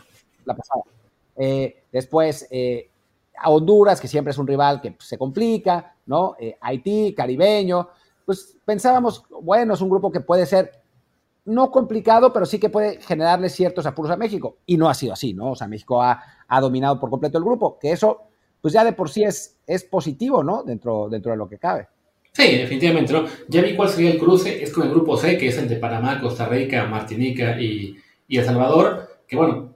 [0.47, 0.83] La pasada.
[1.37, 2.89] Eh, después, eh,
[3.41, 6.37] a Honduras, que siempre es un rival que se complica, ¿no?
[6.61, 7.89] Haití, caribeño,
[8.25, 10.83] pues pensábamos, bueno, es un grupo que puede ser
[11.49, 14.59] no complicado, pero sí que puede generarle ciertos apuros a México.
[14.67, 15.53] Y no ha sido así, ¿no?
[15.53, 16.23] O sea, México ha,
[16.61, 18.29] dominado por completo el grupo, que eso,
[18.61, 20.63] pues ya de por sí es, es positivo, ¿no?
[20.63, 21.89] Dentro, dentro de lo que cabe.
[22.33, 23.25] Sí, definitivamente, ¿no?
[23.49, 26.21] Ya vi cuál sería el cruce, es con el grupo C, que es el Panamá,
[26.21, 27.97] Costa Rica, Martinica y,
[28.29, 29.68] El Salvador, que bueno,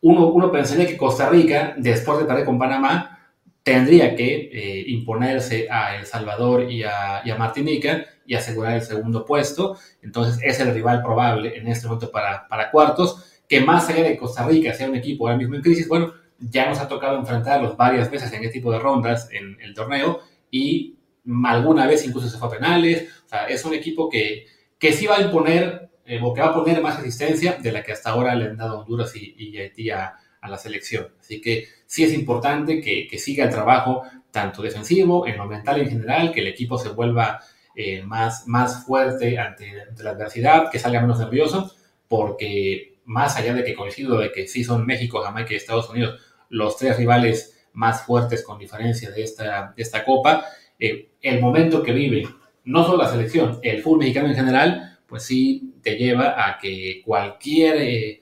[0.00, 3.18] uno, uno pensaría que Costa Rica, después de perder con Panamá,
[3.62, 9.76] tendría que eh, imponerse a El Salvador y a, Martinica y asegurar el segundo puesto.
[10.00, 14.16] Entonces es el rival probable en este momento para, para cuartos, que más allá de
[14.16, 17.76] Costa Rica sea un equipo ahora mismo en crisis, bueno, ya nos ha tocado enfrentarlos
[17.76, 20.96] varias veces en este tipo de rondas en el torneo y
[21.44, 23.08] alguna vez incluso se fue a penales.
[23.26, 24.46] O sea, es un equipo que,
[24.78, 27.82] que sí va a imponer eh, o que va a poner más resistencia de la
[27.82, 31.08] que hasta ahora le han dado Honduras y, y Haití a, a la selección.
[31.20, 35.88] Así que sí es importante que, siga el trabajo tanto defensivo, en lo mental en
[35.88, 37.40] general, que el equipo se vuelva
[37.74, 41.72] eh, más, más fuerte ante, la adversidad, que salga menos nervioso,
[42.06, 46.20] porque más allá de que coincido de que sí son México, Jamaica y Estados Unidos
[46.50, 50.44] los tres rivales más fuertes con diferencia de esta, esta Copa,
[50.78, 52.26] eh, el momento que vive
[52.64, 57.02] no solo la selección, el fútbol mexicano en general, pues sí te lleva a que
[57.04, 58.20] cualquier, eh,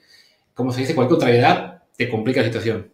[0.55, 2.93] como se dice, cualquier otra edad te complica la situación.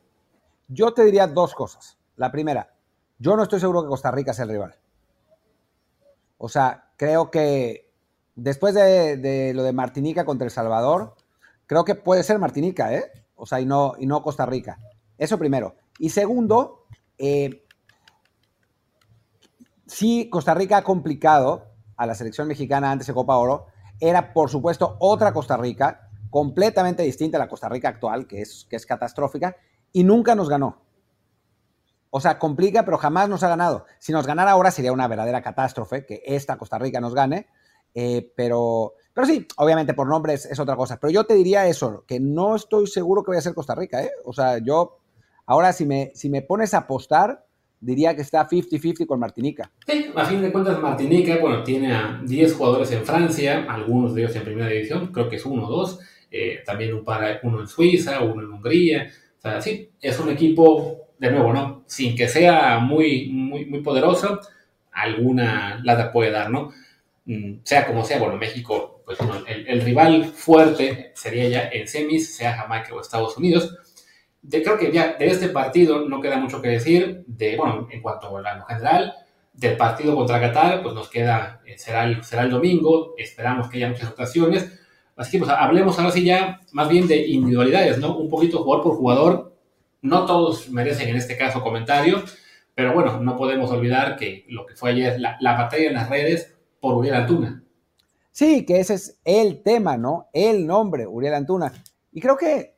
[0.68, 1.98] Yo te diría dos cosas.
[2.16, 2.74] La primera,
[3.18, 4.74] yo no estoy seguro que Costa Rica sea el rival.
[6.38, 7.90] O sea, creo que
[8.34, 11.14] después de, lo de Martinica contra El Salvador,
[11.66, 13.12] creo que puede ser Martinica, ¿eh?
[13.36, 14.78] O sea, y no, y no Costa Rica.
[15.18, 15.76] Eso primero.
[15.98, 16.86] Y segundo,
[17.18, 17.64] eh,
[19.86, 23.66] sí, Costa Rica ha complicado a la selección mexicana antes de Copa Oro.
[24.04, 28.66] Era, por supuesto, otra Costa Rica completamente distinta a la Costa Rica actual, que es,
[28.68, 29.54] que es catastrófica,
[29.92, 30.82] y nunca nos ganó.
[32.10, 33.86] O sea, complica, pero jamás nos ha ganado.
[34.00, 37.46] Si nos ganara ahora sería una verdadera catástrofe que esta Costa Rica nos gane,
[37.94, 40.98] eh, pero, pero sí, obviamente por nombres es, otra cosa.
[40.98, 44.02] Pero yo te diría eso, que no estoy seguro que vaya a ser Costa Rica.
[44.02, 44.10] ¿eh?
[44.24, 44.98] O sea, yo
[45.46, 47.46] ahora si me, si me pones a apostar,
[47.82, 49.70] diría que está 50-50 con Martinica.
[49.86, 54.22] Sí, a fin de cuentas Martinica, bueno, tiene a 10 jugadores en Francia, algunos de
[54.22, 55.98] ellos en primera división, creo que es uno o dos.
[56.30, 59.10] Eh, también un par, uno en Suiza, uno en Hungría.
[59.36, 61.84] O sea, sí, es un equipo, de nuevo, ¿no?
[61.86, 64.40] Sin que sea muy, muy, muy poderoso,
[64.92, 66.72] alguna lata puede dar, ¿no?
[67.26, 72.54] Mm, sea como sea, bueno, México, pues el, rival fuerte sería ya en semis, sea
[72.54, 73.76] Jamaica o Estados Unidos.
[74.48, 78.36] Creo que ya de este partido no queda mucho que decir, de, bueno, en cuanto
[78.36, 79.14] a lo general,
[79.52, 83.76] del partido contra Qatar, pues nos queda, eh, será el, será el domingo, esperamos que
[83.76, 84.82] haya muchas rotaciones,
[85.16, 88.16] Así que pues hablemos ahora sí ya más bien de individualidades, ¿no?
[88.16, 89.56] Un poquito jugador por jugador.
[90.00, 92.22] No todos merecen en este caso comentario,
[92.74, 96.54] pero bueno, no podemos olvidar que lo que fue ayer la, batalla en las redes
[96.80, 97.62] por Uriel Antuna.
[98.32, 100.28] Sí, que ese es el tema, ¿no?
[100.32, 101.72] El nombre, Uriel Antuna.
[102.10, 102.71] Y creo que,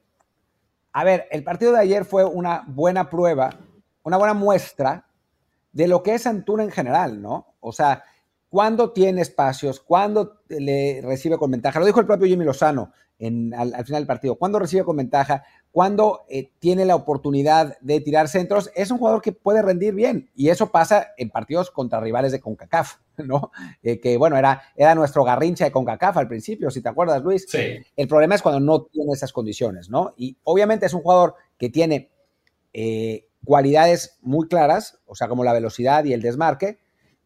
[0.96, 3.50] a ver, el partido de ayer fue una buena prueba,
[4.04, 5.08] una buena muestra
[5.72, 7.56] de lo que es Antuna en general, ¿no?
[7.58, 8.04] O sea,
[8.48, 11.80] cuando tiene espacios, cuando le recibe con ventaja.
[11.80, 14.36] Lo dijo el propio Jimmy Lozano al, final del partido.
[14.36, 15.42] Cuando recibe con ventaja,
[15.74, 20.30] cuando eh, tiene la oportunidad de tirar centros, es un jugador que puede rendir bien.
[20.36, 23.50] Y eso pasa en partidos contra rivales de CONCACAF, ¿no?
[23.82, 27.46] Eh, que bueno, era, era nuestro garrincha de CONCACAF al principio, si te acuerdas, Luis.
[27.48, 27.78] Sí.
[27.96, 30.14] El problema es cuando no tiene esas condiciones, ¿no?
[30.16, 32.12] Y obviamente es un jugador que tiene
[32.72, 36.78] eh, cualidades muy claras, o sea, como la velocidad y el desmarque.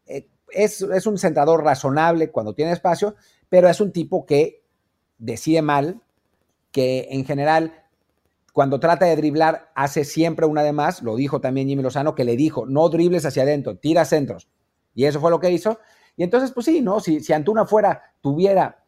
[0.07, 3.13] es, es un centrador razonable cuando tiene espacio,
[3.47, 4.63] pero es un tipo que
[5.19, 6.01] decide mal,
[6.71, 7.78] que en general
[8.59, 11.01] cuando trata de driblar, hace siempre una de más.
[11.01, 14.49] Lo dijo también Jimmy Lozano, que le dijo, no dribles hacia adentro, tira centros.
[14.93, 15.79] Y eso fue lo que hizo.
[16.17, 16.99] Y entonces, pues sí, ¿no?
[16.99, 18.83] Si, si Antuna fuera, tuviera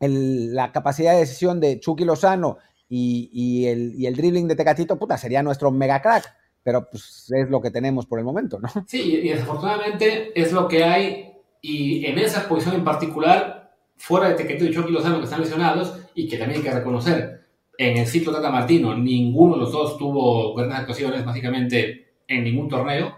[0.00, 5.16] la capacidad de decisión de Chucky Lozano y, el, y, el, dribbling de Tecatito, puta,
[5.16, 6.24] sería nuestro mega crack.
[6.64, 8.68] Pero pues es lo que tenemos por el momento, ¿no?
[8.88, 11.32] Sí, y desafortunadamente es lo que hay.
[11.62, 15.96] Y en esa posición en particular, fuera de Tecatito y Chucky Lozano que están lesionados,
[16.12, 17.45] y que también hay que reconocer,
[17.78, 22.68] en el ciclo Tata Martino ninguno de los dos tuvo grandes actuaciones básicamente en ningún
[22.68, 23.16] torneo,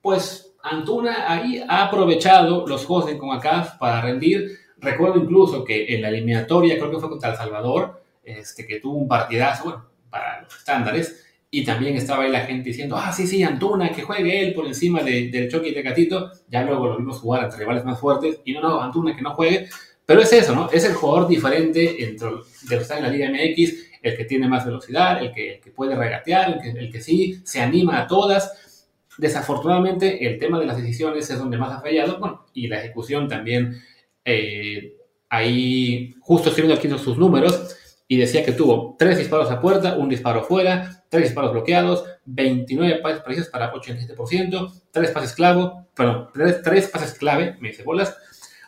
[0.00, 4.58] pues Antuna ahí ha aprovechado los juegos de CONCACAF para rendir.
[4.78, 8.96] Recuerdo incluso que en la eliminatoria, creo que fue contra El Salvador, este, que tuvo
[8.96, 13.26] un partidazo, bueno, para los estándares, y también estaba ahí la gente diciendo, ah, sí,
[13.26, 16.30] sí, Antuna, que juegue él por encima de, del Chucky y de Catito.
[16.48, 19.34] Ya luego lo vimos jugar ante rivales más fuertes, y no, no, Antuna que no
[19.34, 19.68] juegue.
[20.06, 20.70] Pero es eso, ¿no?
[20.70, 24.26] Es el jugador diferente entre de los que están en la Liga MX el que
[24.26, 28.84] tiene más velocidad, el que, puede regatear, el que, sí se anima a todas.
[29.16, 33.28] Desafortunadamente, el tema de las decisiones es donde más ha fallado, bueno, y la ejecución
[33.28, 33.80] también.
[34.24, 34.94] Eh,
[35.30, 39.96] ahí, justo estoy viendo aquí sus números, y decía que tuvo tres disparos a puerta,
[39.96, 46.28] un disparo fuera, tres disparos bloqueados, 29 pases precisos para 87%, tres pases clave, perdón,
[46.34, 48.14] tres, tres pases clave, me dice bolas.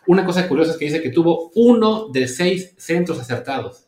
[0.07, 3.86] Una cosa curiosa es que dice que tuvo uno de seis centros acertados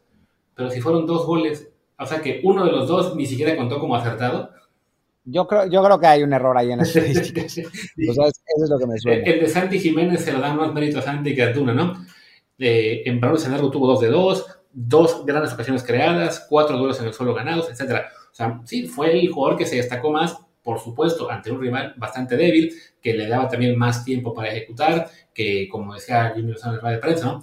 [0.60, 3.80] pero si fueron dos goles, o sea que uno de los dos ni siquiera contó
[3.80, 4.50] como acertado.
[5.24, 7.60] Yo creo, yo creo que hay un error ahí en las estadísticas.
[7.60, 9.24] eso es lo que me suena.
[9.24, 12.06] El, de Santi Jiménez se lo dan más mérito a Santi que a Tuna, ¿no?
[12.58, 17.08] Eh, en Braulio Senargo tuvo dos de dos, dos grandes ocasiones creadas, cuatro duelos en
[17.08, 18.02] el suelo ganados, etc.
[18.30, 21.93] O sea, sí, fue el jugador que se destacó más, por supuesto, ante un rival
[21.95, 26.80] bastante débil, que le daba también más tiempo para ejecutar, que, como decía Jimmy Lozano
[26.80, 27.41] en la de prensa, ¿no?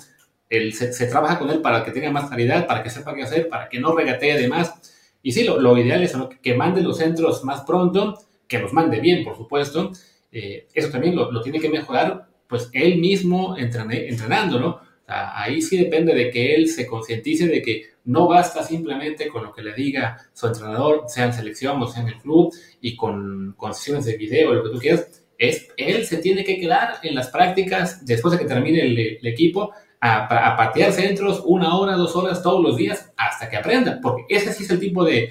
[0.48, 3.68] Se, trabaja con él para que tenga más claridad, para que sepa qué hacer, para
[3.68, 4.74] que no regatee de más.
[5.22, 9.24] Y sí, lo, ideal es que mande los centros más pronto, que los mande bien,
[9.24, 9.90] por supuesto.
[10.30, 14.80] Eh, eso también lo, tiene que mejorar, pues él mismo entrenándolo.
[15.08, 19.52] ahí sí depende de que él se concientice de que no basta simplemente con lo
[19.52, 23.54] que le diga su entrenador, sea en selección o sea en el club, y con,
[23.56, 25.22] con sesiones de video, lo que tú quieras.
[25.38, 29.72] Es, él se tiene que quedar en las prácticas después de que termine el equipo
[30.06, 34.52] a, patear centros una hora, dos horas todos los días hasta que aprenda, porque ese
[34.52, 35.30] sí es el tipo de,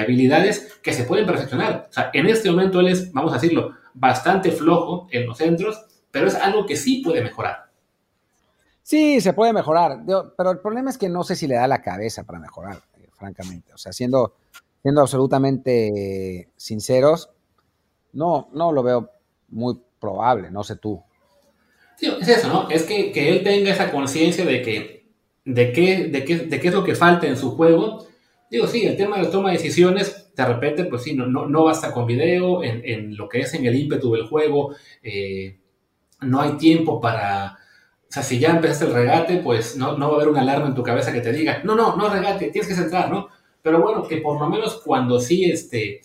[0.00, 1.86] habilidades que se pueden perfeccionar.
[1.88, 5.84] O sea, en este momento él es, vamos a decirlo, bastante flojo en los centros,
[6.10, 7.70] pero es algo que sí puede mejorar.
[8.82, 10.00] Sí, se puede mejorar,
[10.36, 13.08] pero el problema es que no sé si le da la cabeza para mejorar, eh,
[13.12, 13.72] francamente.
[13.72, 14.34] O sea, siendo,
[14.82, 17.30] siendo absolutamente sinceros,
[18.12, 19.10] no, no lo veo
[19.50, 21.02] muy probable, no sé tú
[22.02, 22.68] es eso, ¿no?
[22.70, 25.02] Es que, él tenga esa conciencia de que
[25.44, 28.06] de qué, de, qué, de qué es lo que falta en su juego.
[28.50, 31.92] Digo, sí, el tema de toma de decisiones, de repente, pues sí, no, no, basta
[31.92, 35.58] con video, en, lo que es en el ímpetu del juego, eh,
[36.20, 37.58] no hay tiempo para...
[38.08, 40.66] O sea, si ya empezaste el regate, pues no, no va a haber una alarma
[40.66, 43.28] en tu cabeza que te diga, no, no, no regate, tienes que centrar, ¿no?
[43.62, 46.02] Pero bueno, que por lo menos cuando sí, este,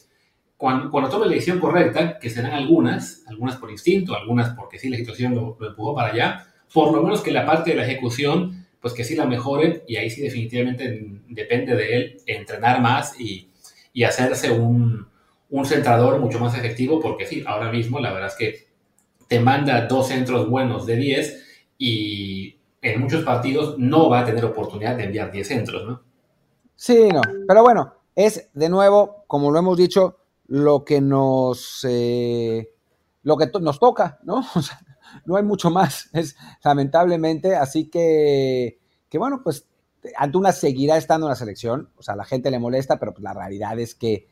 [0.57, 4.89] cuando, cuando tome la decisión correcta, que serán algunas, algunas por instinto, algunas porque sí
[4.89, 8.65] la situación lo, empujó para allá, por lo menos que la parte de la ejecución,
[8.81, 13.49] pues que sí la mejoren y ahí sí definitivamente depende de él entrenar más y,
[13.93, 15.07] y hacerse un,
[15.49, 18.67] un centrador mucho más efectivo, porque sí, ahora mismo la verdad es que
[19.27, 21.45] te manda dos centros buenos de 10
[21.77, 26.01] y en muchos partidos no va a tener oportunidad de enviar 10 centros, ¿no?
[26.75, 32.73] Sí, no, pero bueno, es de nuevo, como lo hemos dicho, lo que nos, eh,
[33.23, 34.43] lo que nos toca, ¿no?
[35.25, 38.79] no hay mucho más, es lamentablemente, así que,
[39.09, 39.67] que bueno, pues
[40.17, 43.33] Antuna seguirá estando en la selección, o sea, la gente le molesta, pero pues, la
[43.33, 44.27] realidad es que,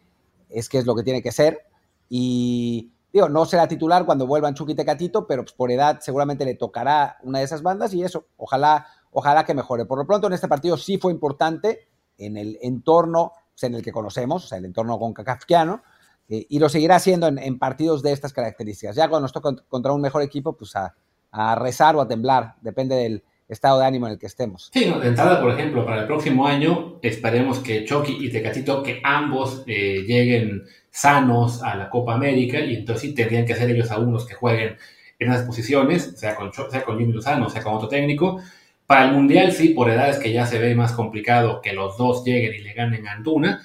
[0.50, 1.60] es que es lo que tiene que ser,
[2.08, 6.46] y digo, no será titular cuando vuelvan Chucky y Tecatito, pero pues, por edad seguramente
[6.46, 9.86] le tocará una de esas bandas, y eso, ojalá, ojalá que mejore.
[9.86, 13.82] Por lo pronto, en este partido sí fue importante, en el entorno pues, en el
[13.82, 15.82] que conocemos, o sea, el entorno con Kafkiano,
[16.30, 18.96] eh, y lo seguirá haciendo en, partidos de estas características.
[18.96, 20.96] Ya cuando nos toca contra un mejor equipo, pues a,
[21.58, 24.72] rezar o a temblar, depende del estado de ánimo en el que estemos.
[24.74, 29.02] Sí, de entrada, por ejemplo, para el próximo año esperemos que Chucky y Tecatito, que
[29.04, 33.92] ambos eh, lleguen sanos a la Copa América y entonces sí tendrían que ser ellos
[33.92, 34.78] a unos que jueguen
[35.20, 38.42] en esas posiciones, sea con, sea con Jimmy Lozano, sea con otro técnico.
[38.86, 42.24] Para el Mundial sí, por edades que ya se ve más complicado que los dos
[42.24, 43.62] lleguen y le ganen a Antuna,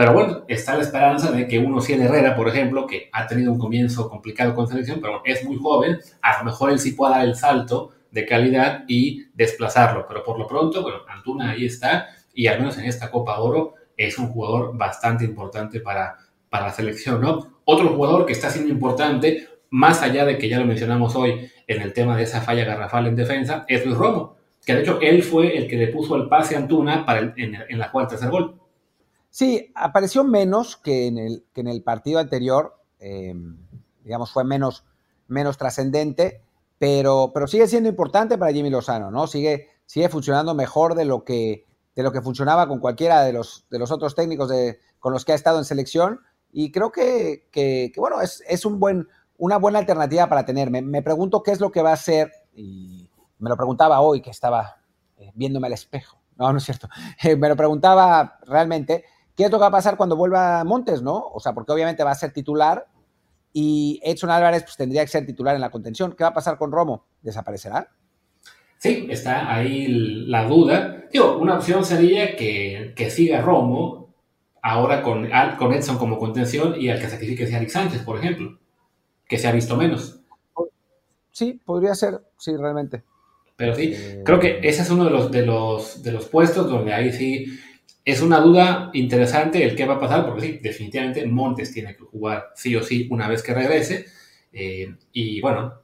[0.00, 3.52] pero bueno, está la esperanza de que uno, Ciel Herrera, por ejemplo, que ha tenido
[3.52, 7.18] un comienzo complicado con selección, pero es muy joven, a lo mejor él sí pueda
[7.18, 10.06] dar el salto de calidad y desplazarlo.
[10.08, 13.74] Pero por lo pronto, bueno, Antuna ahí está y al menos en esta Copa Oro
[13.94, 16.16] es un jugador bastante importante para,
[16.48, 17.60] para la selección, ¿no?
[17.66, 21.82] Otro jugador que está siendo importante, más allá de que ya lo mencionamos hoy en
[21.82, 25.22] el tema de esa falla garrafal en defensa, es Luis Romo, que de hecho él
[25.22, 28.30] fue el que le puso el pase a Antuna para en, en, la cuarta tercer
[28.30, 28.59] gol.
[29.30, 33.34] Sí, apareció menos que en el, que en el partido anterior, eh,
[34.02, 34.84] digamos, fue menos,
[35.28, 36.42] menos trascendente,
[36.78, 39.28] pero, pero sigue siendo importante para Jimmy Lozano, ¿no?
[39.28, 41.64] Sigue, sigue funcionando mejor de lo que,
[41.94, 45.24] de lo que funcionaba con cualquiera de los, de los otros técnicos de, con los
[45.24, 46.20] que ha estado en selección.
[46.52, 49.06] Y creo que, que, bueno, es, es, un buen,
[49.38, 50.70] una buena alternativa para tener.
[50.70, 54.30] Me, pregunto qué es lo que va a hacer, y me lo preguntaba hoy que
[54.30, 54.80] estaba
[55.18, 56.18] eh, viéndome al espejo.
[56.36, 56.88] No, no es cierto.
[57.38, 59.04] me lo preguntaba realmente
[59.40, 61.16] ¿Qué es lo que va a pasar cuando vuelva Montes, no?
[61.32, 62.86] O sea, porque obviamente va a ser titular
[63.54, 66.12] y Edson Álvarez pues, tendría que ser titular en la contención.
[66.12, 67.06] ¿Qué va a pasar con Romo?
[67.22, 67.88] ¿Desaparecerá?
[68.76, 69.86] Sí, está ahí
[70.26, 71.06] la duda.
[71.10, 74.12] Digo, una opción sería que, siga Romo
[74.60, 78.58] ahora con, con Edson como contención y al que sacrifique sea Alex Sánchez, por ejemplo,
[79.26, 80.20] que se ha visto menos.
[81.30, 83.04] Sí, podría ser, sí, realmente.
[83.56, 86.68] Pero sí, eh, creo que ese es uno de los, de los, de los puestos
[86.68, 87.58] donde ahí sí
[88.04, 92.04] es una duda interesante el qué va a pasar, porque sí, definitivamente Montes tiene que
[92.04, 94.06] jugar sí o sí una vez que regrese.
[94.52, 95.74] Eh, y bueno,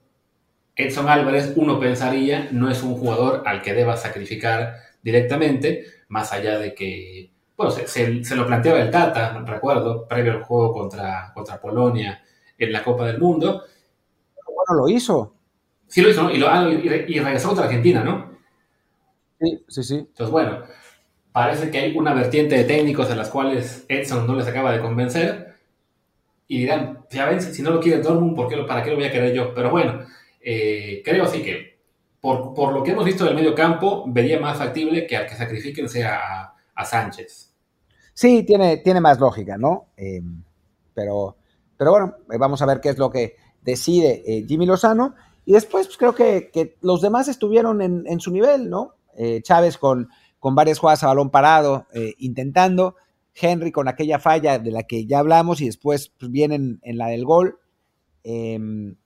[0.75, 6.59] Edson Álvarez, uno pensaría, no es un jugador al que deba sacrificar directamente, más allá
[6.59, 12.23] de que, bueno, se, lo planteaba el Tata, recuerdo, previo al juego contra, contra Polonia
[12.59, 13.65] en la Copa del Mundo.
[14.47, 15.35] Bueno, lo hizo.
[15.87, 16.31] Sí, lo hizo, ¿no?
[16.31, 18.37] Y, lo, ah, y regresó contra Argentina, ¿no?
[19.41, 19.95] Sí, sí, sí.
[19.97, 20.63] Entonces, bueno,
[21.37, 24.81] parece que hay una vertiente de técnicos a las cuales Edson no les acaba de
[24.81, 25.55] convencer.
[26.49, 29.05] Y dirán, ya ven, si no lo quiere Dortmund, ¿por qué, ¿para qué lo voy
[29.05, 29.53] a querer yo?
[29.55, 30.01] Pero bueno,
[30.41, 31.79] eh, creo sí que
[32.23, 35.91] por, lo que hemos visto del medio campo, vería más factible que al que sacrifiquen
[35.91, 37.53] sea a, Sánchez.
[38.15, 39.89] Sí, tiene, tiene más lógica, ¿no?
[39.95, 40.23] Eh,
[40.95, 41.37] pero,
[41.77, 45.15] pero bueno, eh, vamos a ver qué es lo que decide Jimmy Lozano.
[45.45, 48.95] Y después pues, creo que, los demás estuvieron en, en su nivel, ¿no?
[49.43, 52.97] Chávez con con varias jugadas a balón parado, eh, intentando.
[53.39, 57.09] Henry con aquella falla de la que ya hablamos y después pues, vienen en la
[57.09, 57.59] del gol.
[58.25, 58.97] Em,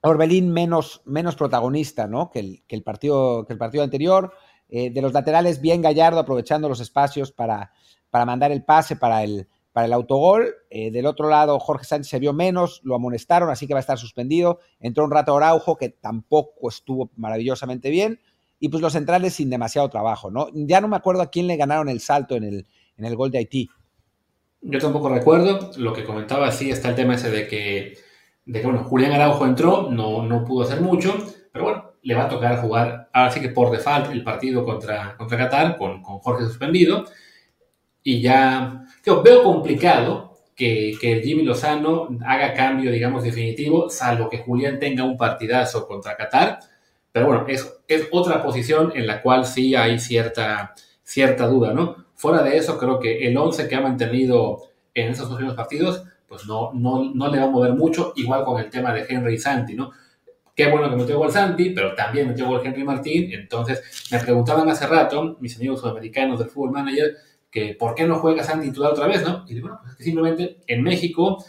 [0.00, 2.30] Orbelín menos, menos protagonista ¿no?
[2.30, 4.32] que, el, que, el partido, que el partido anterior.
[4.68, 7.72] Eh, de los laterales, bien Gallardo aprovechando los espacios para,
[8.10, 10.54] para mandar el pase para el, para el autogol.
[10.70, 13.80] Eh, del otro lado, Jorge Sánchez se vio menos, lo amonestaron, así que va a
[13.80, 14.58] estar suspendido.
[14.80, 18.18] Entró un rato Araujo, que tampoco estuvo maravillosamente bien
[18.58, 20.48] y pues los centrales sin demasiado trabajo, ¿no?
[20.52, 22.66] Ya no me acuerdo a quién le ganaron el salto en el,
[22.96, 23.68] en el gol de Haití.
[24.62, 27.98] Yo tampoco recuerdo, lo que comentaba, sí está el tema ese de que,
[28.46, 31.14] de que bueno, Julián Araujo entró, no, no pudo hacer mucho,
[31.52, 35.16] pero bueno, le va a tocar jugar, ahora sí que por default, el partido contra,
[35.16, 37.04] contra Qatar, con, con Jorge suspendido,
[38.02, 44.38] y ya, yo veo complicado que, que Jimmy Lozano haga cambio, digamos, definitivo, salvo que
[44.38, 46.60] Julián tenga un partidazo contra Qatar,
[47.16, 52.04] pero bueno, es, es otra posición en la cual sí hay cierta, cierta duda, ¿no?
[52.14, 56.44] Fuera de eso, creo que el 11 que ha mantenido en esos últimos partidos, pues
[56.44, 59.38] no, no, no le va a mover mucho, igual con el tema de Henry y
[59.38, 59.92] Santi, ¿no?
[60.54, 63.32] Qué bueno que metió gol Santi, pero también metió gol Henry Martín.
[63.32, 63.82] Entonces,
[64.12, 67.16] me preguntaban hace rato, mis amigos sudamericanos del Fútbol Manager,
[67.50, 69.46] que por qué no juega Santi titular otra vez, ¿no?
[69.48, 71.42] Y digo, bueno, pues simplemente en México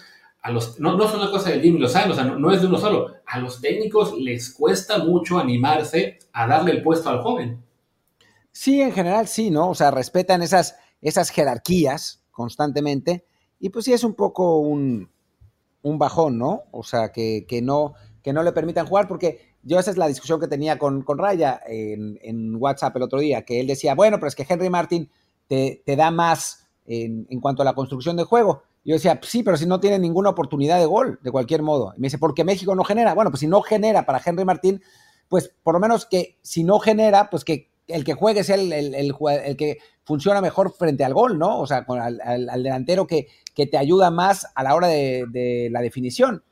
[0.52, 3.14] no, es una cosa de Jimmy Lozano, o sea, no, es de uno solo.
[3.26, 7.64] A los técnicos les cuesta mucho animarse a darle el puesto al joven.
[8.52, 9.70] Sí, en general sí, ¿no?
[9.70, 13.26] O sea, respetan esas, esas jerarquías constantemente
[13.60, 15.10] y pues sí es un poco un,
[15.84, 16.64] bajón, ¿no?
[16.72, 20.40] O sea, que, no, que no le permitan jugar porque yo esa es la discusión
[20.40, 24.28] que tenía con, con Raya en, WhatsApp el otro día, que él decía, bueno, pero
[24.28, 25.10] es que Henry Martin
[25.48, 29.58] te, da más en, en cuanto a la construcción de juego yo decía, sí, pero
[29.58, 31.94] si no tiene ninguna oportunidad de gol, de cualquier modo.
[31.98, 33.14] Y me dice, porque México no genera.
[33.14, 34.82] Bueno, pues si no genera para Henry Martín,
[35.28, 38.72] pues por lo menos que si no genera, pues que el que juegue sea el,
[38.72, 41.60] el, que funciona mejor frente al gol, ¿no?
[41.60, 45.82] O sea, con al, delantero que, que, te ayuda más a la hora de, la
[45.82, 46.44] definición.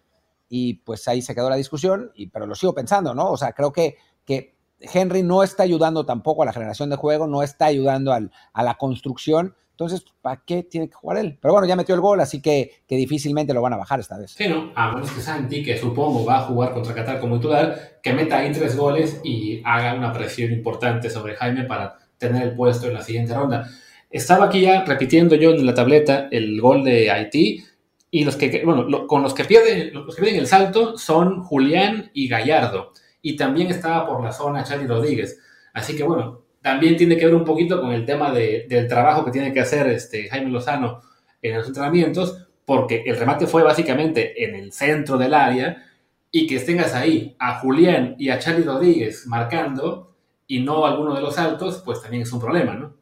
[0.50, 3.32] y pues ahí se quedó la discusión, y, pero lo sigo pensando, ¿no?
[3.32, 7.28] O sea, creo que, que Henry no está ayudando tampoco a la generación de juego,
[7.28, 9.56] no está ayudando al, a la construcción.
[9.76, 11.38] Entonces, ¿para qué tiene que jugar él?
[11.42, 14.18] Pero bueno, ya metió el gol, así que, que difícilmente lo van a bajar esta
[14.18, 14.32] vez.
[14.32, 18.00] Sí, no, a menos que Santi, que supongo va a jugar contra Qatar como titular,
[18.02, 22.56] que meta ahí tres goles y haga una presión importante sobre Jaime para tener el
[22.56, 23.70] puesto en la siguiente ronda.
[24.10, 27.66] Estaba aquí ya repitiendo yo en la tableta el gol de Haití
[28.10, 32.12] y los que, bueno, con los que pierden, los que pierden el salto son Julián
[32.14, 32.94] y Gallardo.
[33.22, 35.38] Y también estaba por la zona Charlie Rodríguez.
[35.74, 39.30] Así que bueno, también tiene que ver un poquito con el tema del trabajo que
[39.30, 41.00] tiene que hacer este Jaime Lozano
[41.40, 45.86] en los entrenamientos, porque el remate fue básicamente en el centro del área
[46.32, 50.16] y que tengas ahí a Julián y a Charlie Rodríguez marcando
[50.48, 52.96] y no alguno de los saltos, pues también es un problema, ¿no?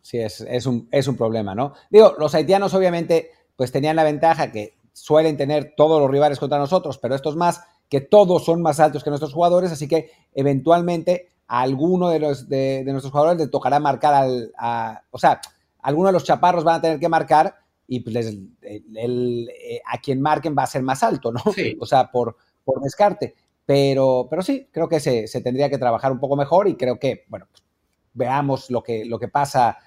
[0.00, 1.74] Sí, es, es, un, es un problema, ¿no?
[1.90, 6.58] Digo, los haitianos obviamente pues tenían la ventaja que suelen tener todos los rivales contra
[6.58, 11.30] nosotros, pero estos más, que todos son más altos que nuestros jugadores, así que eventualmente
[11.48, 15.40] a alguno de, los, de, nuestros jugadores le tocará marcar al, a, o sea,
[15.80, 20.20] alguno de los chaparros van a tener que marcar y pues el, eh, a quien
[20.20, 21.40] marquen va a ser más alto, ¿no?
[21.80, 23.34] O sea, por, por descarte.
[23.64, 26.98] Pero, pero sí, creo que se, se, tendría que trabajar un poco mejor y creo
[26.98, 27.64] que, bueno, pues,
[28.12, 29.78] veamos lo que, lo que pasa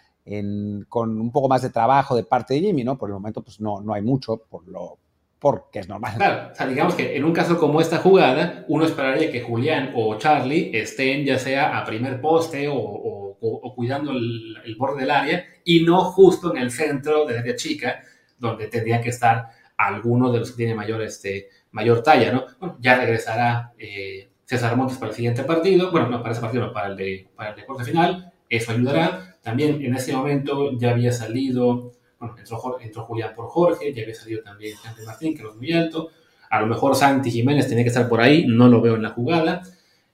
[0.88, 2.98] con un poco más de trabajo de parte de Jimmy, ¿no?
[2.98, 4.98] Por el momento, pues no, no hay mucho, por lo,
[5.42, 6.14] porque es normal.
[6.18, 9.92] Claro, o sea, digamos que en un caso como esta jugada, uno esperaría que Julián
[9.96, 13.36] o Charlie estén ya sea a primer poste o,
[13.76, 18.04] cuidando el, borde del área y no justo en el centro del área chica,
[18.38, 22.46] donde tendría que estar alguno de los que tiene mayor, este, mayor talla, ¿no?
[22.60, 26.68] Bueno, ya regresará eh, César Montes para el siguiente partido, bueno, no para ese partido,
[26.68, 29.38] no, para el de, para el de final, eso ayudará.
[29.42, 34.44] También en ese momento ya había salido, bueno, entró, Julián por Jorge, ya había salido
[34.44, 36.12] también Santi Martín, que no es muy alto.
[36.52, 39.10] A lo mejor Santi Jiménez tenía que estar por ahí, no lo veo en la
[39.10, 39.64] jugada.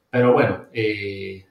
[0.09, 1.45] Pero bueno, eh,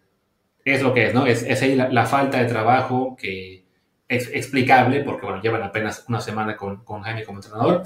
[0.64, 1.26] es lo que es, ¿no?
[1.26, 3.64] Es, ahí la, falta de trabajo que
[4.09, 7.82] es explicable, porque bueno, llevan apenas una semana con, con Jaime como entrenador.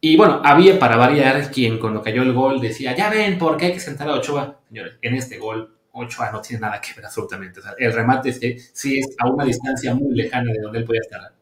[0.00, 3.66] Y bueno, había para variar quien cuando cayó el gol decía, ya ven, ¿por qué
[3.66, 4.60] hay que sentar a Ochoa?
[4.68, 7.60] Señores, en este gol Ochoa no tiene nada que ver absolutamente.
[7.78, 11.37] el remate sí, es a una distancia muy lejana de donde él podía estar.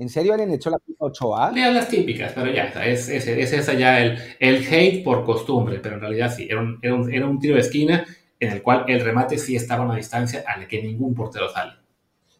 [0.00, 1.52] ¿En serio alguien echó la pica a Ochoa?
[1.52, 5.78] Lean las típicas, pero ya, es, es, es esa ya el, el, hate por costumbre,
[5.78, 8.06] pero en realidad sí, era un, era, un, era un, tiro de esquina
[8.38, 11.50] en el cual el remate sí estaba a una distancia a la que ningún portero
[11.50, 11.72] sale.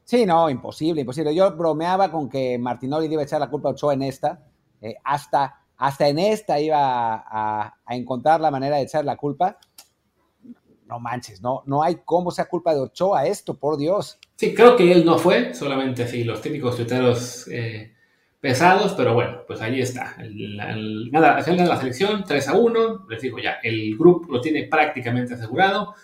[0.05, 1.35] Sí, no, imposible, imposible.
[1.35, 4.43] Yo bromeaba con que Martinoli iba a echar la culpa a Ochoa en esta,
[4.81, 9.59] eh, hasta, hasta en esta iba a, a, encontrar la manera de echar la culpa
[10.91, 14.19] no manches, no, no hay cómo sea culpa de Ochoa esto, por Dios.
[14.37, 17.95] Sí, creo que él no fue, solamente sí, los típicos tuiteros eh,
[18.41, 20.17] pesados, pero bueno, pues ahí está.
[20.19, 24.41] nada, al final de la selección, 3 a 1, les digo ya, el grupo lo
[24.41, 25.95] tiene prácticamente asegurado.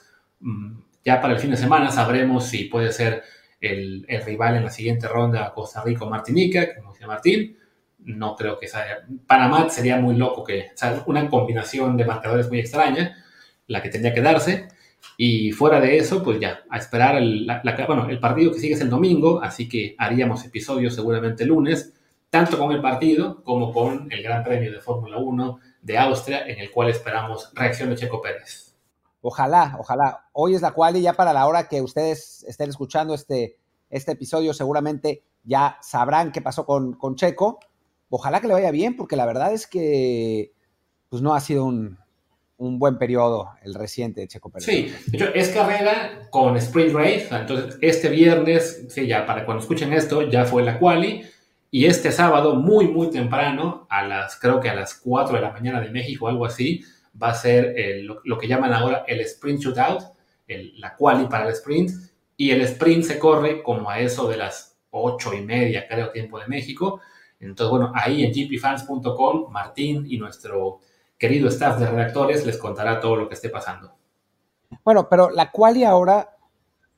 [0.41, 3.23] Mm, ya para el fin de semana sabremos si puede ser
[3.61, 7.57] el, rival en la siguiente ronda Costa Rica o Martinica, como dice Martín.
[7.99, 8.85] No creo que sea.
[9.27, 10.71] Panamá sería muy loco que.
[11.07, 13.17] Una combinación de marcadores muy extraña,
[13.67, 14.69] la que tendría que darse.
[15.17, 17.47] Y fuera de eso, pues ya, a esperar el,
[17.87, 21.95] bueno, el partido que sigue es el domingo, así que haríamos episodios seguramente el lunes,
[22.29, 26.59] tanto con el partido como con el Gran Premio de Fórmula 1 de Austria, en
[26.59, 28.75] el cual esperamos reacción de Checo Pérez.
[29.23, 30.27] Ojalá, ojalá.
[30.33, 33.57] Hoy es la cual y ya para la hora que ustedes estén escuchando este,
[33.89, 37.59] este episodio, seguramente ya sabrán qué pasó con, con Checo.
[38.11, 40.53] Ojalá que le vaya bien, porque la verdad es que
[41.09, 41.99] pues no ha sido un,
[42.59, 44.65] un buen periodo el reciente de Checo Pérez.
[44.65, 49.63] Sí, de hecho es carrera con Sprint Race, entonces este viernes, sí, ya para cuando
[49.63, 51.23] escuchen esto, ya fue la quali,
[51.71, 55.51] y este sábado, muy, muy temprano, a las, creo que a las 4 de la
[55.51, 56.83] mañana de México, algo así,
[57.21, 60.03] va a ser lo, que llaman ahora el Sprint Shootout,
[60.47, 61.91] el, la quali para el sprint,
[62.37, 66.39] y el sprint se corre como a eso de las 8 y media, creo, tiempo
[66.39, 67.01] de México.
[67.41, 70.81] Entonces, bueno, ahí en gpfans.com, Martín y nuestro
[71.19, 73.95] querido staff de redactores les contará todo lo que esté pasando.
[74.85, 76.37] Bueno, pero la quali ahora,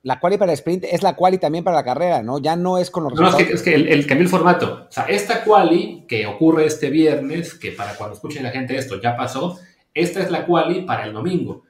[0.03, 2.39] la quali para el sprint es la quali también para la carrera, ¿no?
[2.39, 4.87] Ya no es con los No, es que, el, cambió el formato.
[4.89, 8.99] O sea, esta quali que ocurre este viernes, que para cuando escuchen la gente esto
[9.01, 9.59] ya pasó,
[9.93, 11.63] esta es la quali para el domingo.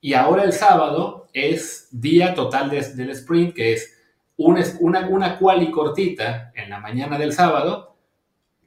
[0.00, 3.94] Y ahora el sábado es día total del sprint, que es
[4.36, 7.96] una, una, una quali cortita en la mañana del sábado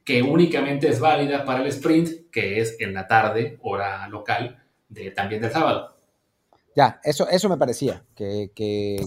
[0.04, 5.10] que únicamente es válida para el sprint, que es en la tarde, hora local, de,
[5.10, 5.94] también del sábado.
[6.74, 8.50] Ya, eso, eso me parecía, que,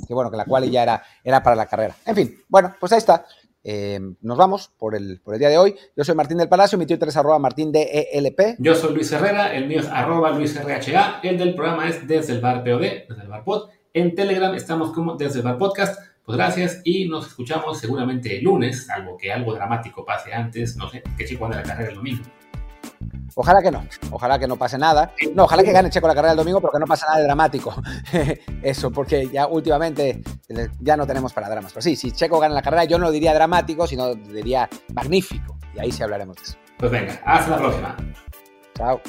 [0.09, 1.95] bueno, que la cual ya era, era para la carrera.
[2.05, 3.25] En fin, bueno, pues ahí está.
[3.67, 5.75] Eh, nos vamos por el, por el día de hoy.
[5.97, 8.57] Yo soy Martín del Palacio, mi Twitter es arroba martín de ELP.
[8.59, 12.33] Yo soy Luis Herrera, el mío es arroba Luis RHA, el del programa es desde
[12.33, 13.69] el bar POD, desde el bar pod.
[13.91, 15.99] En Telegram estamos como desde el bar podcast.
[16.25, 20.89] Pues gracias y nos escuchamos seguramente el lunes, salvo que algo dramático pase antes, no
[20.89, 22.23] sé, que Checo ande la carrera el domingo.
[23.35, 25.13] Ojalá que no, ojalá que no pase nada.
[25.35, 27.25] No, ojalá que gane Checo la carrera el domingo, pero que no pase nada de
[27.25, 27.75] dramático.
[28.63, 30.23] Eso, porque ya últimamente
[30.79, 31.73] ya no tenemos para dramas.
[31.73, 35.57] Pero sí, si Checo gana la carrera, yo no lo diría dramático, sino diría magnífico.
[35.75, 36.57] Y ahí sí hablaremos de eso.
[36.79, 37.97] Pues venga, hasta la próxima.
[38.75, 39.01] Chao.